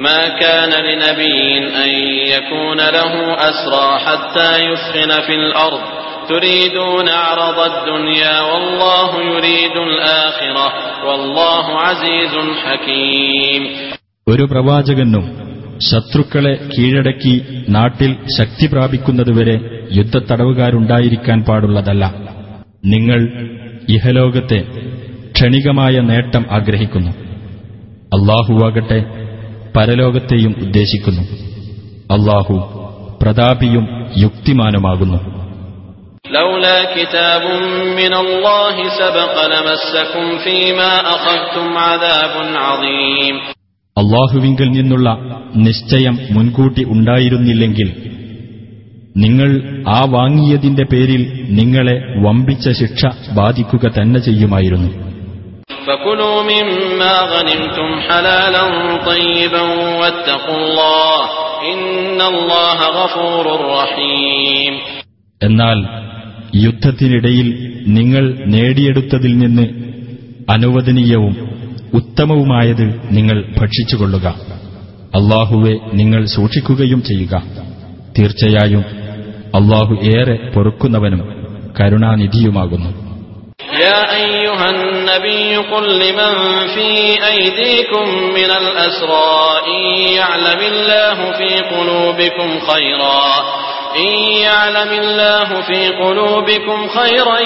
[0.00, 1.40] ما كان لنبي
[1.76, 1.90] أن
[2.28, 5.80] يكون له أسرى حتى يثخن في الأرض
[6.28, 10.66] تريدون عرض الدنيا والله يريد الآخرة
[11.06, 13.62] والله عزيز حكيم
[14.26, 15.24] ഒരു പ്രവാചകനും
[15.80, 17.34] ശത്രുക്കളെ കീഴടക്കി
[17.68, 19.56] നാട്ടിൽ ശക്തി പ്രാപിക്കുന്നതുവരെ
[19.96, 22.04] യുദ്ധത്തടവുകാരുണ്ടായിരിക്കാൻ പാടുള്ളതല്ല
[22.86, 23.20] നിങ്ങൾ
[23.88, 24.60] ഇഹലോകത്തെ
[25.30, 27.12] ക്ഷണികമായ നേട്ടം ആഗ്രഹിക്കുന്നു
[28.16, 29.00] അള്ളാഹുവാകട്ടെ
[29.75, 31.21] പരലോകത്തെയും ഉദ്ദേശിക്കുന്നു.
[32.11, 32.81] അള്ളാഹു
[33.21, 35.41] പ്രതാപിയും യുക്തിമാനുമാകുന്നു.
[43.97, 45.17] അള്ളാഹുവിങ്കിൽ നിന്നുള്ള
[45.55, 48.11] നിശ്ചയം മുൻകൂട്ടി ഉണ്ടായിരുന്നില്ലെങ്കിൽ
[49.17, 55.10] നിങ്ങൾ ആ വാങ്ങിയതിന്റെ പേരിൽ നിങ്ങളെ വമ്പിച്ച ശിക്ഷ ബാധിക്കുക തന്നെ ചെയ്യുമായിരുന്നു.
[55.86, 58.64] فكلوا مما غنمتم حلالا
[59.06, 59.62] طيبا
[60.00, 61.20] واتقوا الله
[61.66, 64.72] إن الله غفور رحيم
[65.40, 65.78] എന്നാൽ
[66.58, 67.48] യുദ്ധത്തിനിടയിൽ
[67.88, 69.64] നിങ്ങൾ നേടിയെടുത്തതിൽ നിന്ന്
[70.48, 71.34] അനുവദനീയവും
[71.98, 74.26] ഉത്തമവുമായത് നിങ്ങൾ ഭക്ഷിച്ചുകൊള്ളുക
[75.18, 77.34] അള്ളാഹുവെ നിങ്ങൾ സൂക്ഷിക്കുകയും ചെയ്യുക
[78.16, 78.84] തീർച്ചയായും
[79.58, 81.22] അള്ളാഹു ഏറെ പൊറുക്കുന്നവനും
[81.78, 82.90] കരുണാനിധിയുമാകുന്നു
[83.80, 86.34] يا أيها النبي قل لمن
[86.74, 86.88] في
[87.26, 89.32] أيديكم من الأسرى
[89.66, 89.80] إن
[90.12, 93.22] يعلم الله في قلوبكم خيرا
[93.96, 94.12] إن
[94.46, 97.38] يعلم الله في قلوبكم خيرا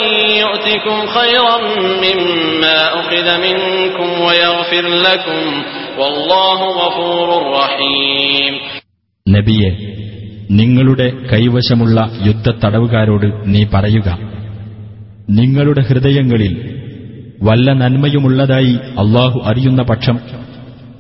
[0.43, 1.57] يؤتكم خيرا
[2.05, 5.43] مما أخذ منكم ويغفر لكم
[5.99, 8.55] والله غفور رحيم
[9.27, 9.71] നബിയെ
[10.51, 14.09] നിങ്ങളുടെ കൈവശമുള്ള യുദ്ധത്തടവുകാരോട് നീ പറയുക
[15.30, 16.76] നിങ്ങളുടെ ഹൃദയങ്ങളിൽ
[17.44, 20.20] വല്ല നന്മയുമുള്ളതായി അള്ളാഹു അറിയുന്ന പക്ഷം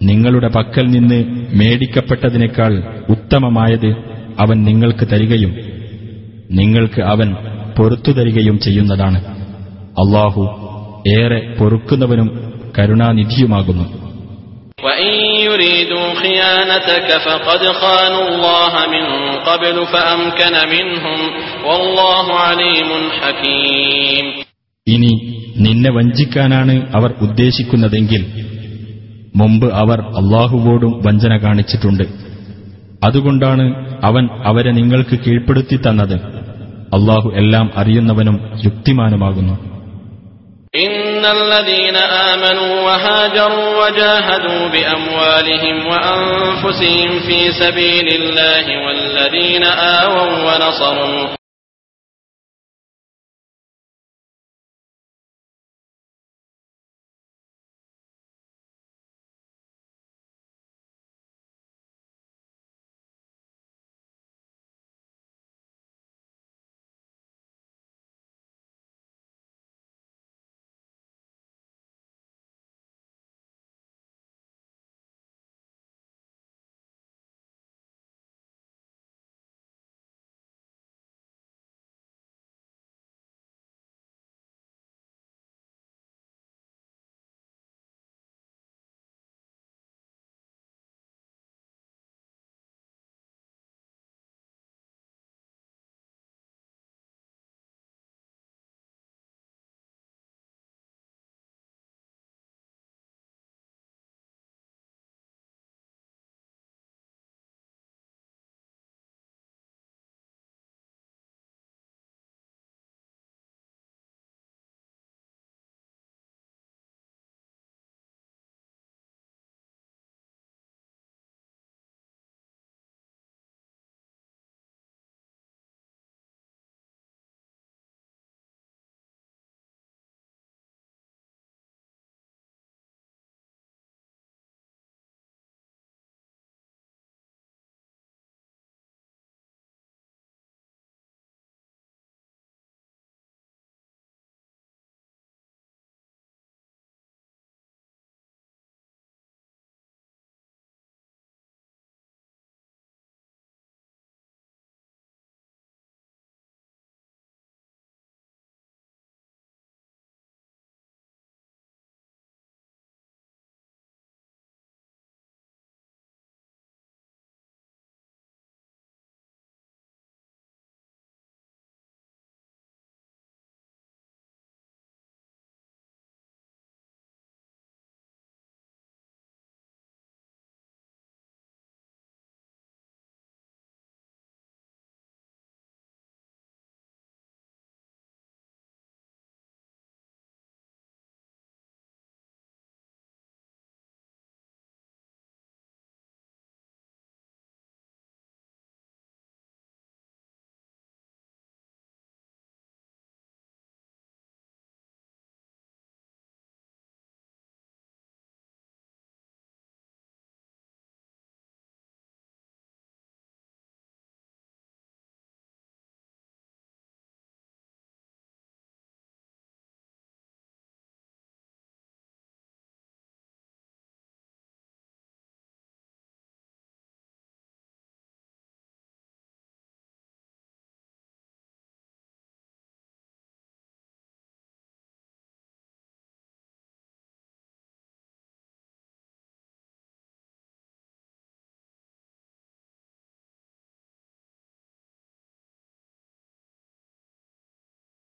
[0.03, 1.23] നിങ്ങളുടെ പക്കൽ നിന്ന്
[1.55, 3.95] മേടിക്കപ്പെട്ടതിനേക്കാൾ ഉത്തമമായത്
[4.39, 5.55] അവൻ നിങ്ങൾക്ക് തരികയും
[6.51, 7.35] നിങ്ങൾക്ക് അവൻ
[7.77, 9.25] പൊറത്തു തരികയും ചെയ്യുന്നതാണ്.
[9.87, 10.41] അള്ളാഹു
[11.09, 14.04] ഏറെ പൊറുക്കുന്നവനും കരുണാനിധിയുമാകുന്നു.
[14.84, 19.04] وإن يريدوا خيانتك فقد خانوا الله من
[19.40, 21.20] قبل فأمكن منهم
[21.64, 22.90] والله عليم
[23.20, 24.26] حكيم
[24.86, 25.12] ഇനി
[25.56, 28.22] നിന്നെ വഞ്ചിക്കാനാണ് അവർ ഉദ്ദേശിക്കുന്നതെങ്കിൽ
[29.34, 32.04] മുമ്പ് അവർ അള്ളാഹുവോടും വഞ്ചന കാണിച്ചിട്ടുണ്ട്
[33.04, 33.64] അതുകൊണ്ടാണ്
[34.02, 36.16] അവൻ അവരെ നിങ്ങൾക്ക് കീഴ്പ്പെടുത്തി തന്നത്
[36.92, 39.54] അള്ളാഹു എല്ലാം അറിയുന്നവനും യുക്തിമാനുമാകുന്നു
[40.75, 51.27] إن الذين آمنوا وهاجروا وجاهدوا بأموالهم وأنفسهم في سبيل الله والذين آووا ونصروا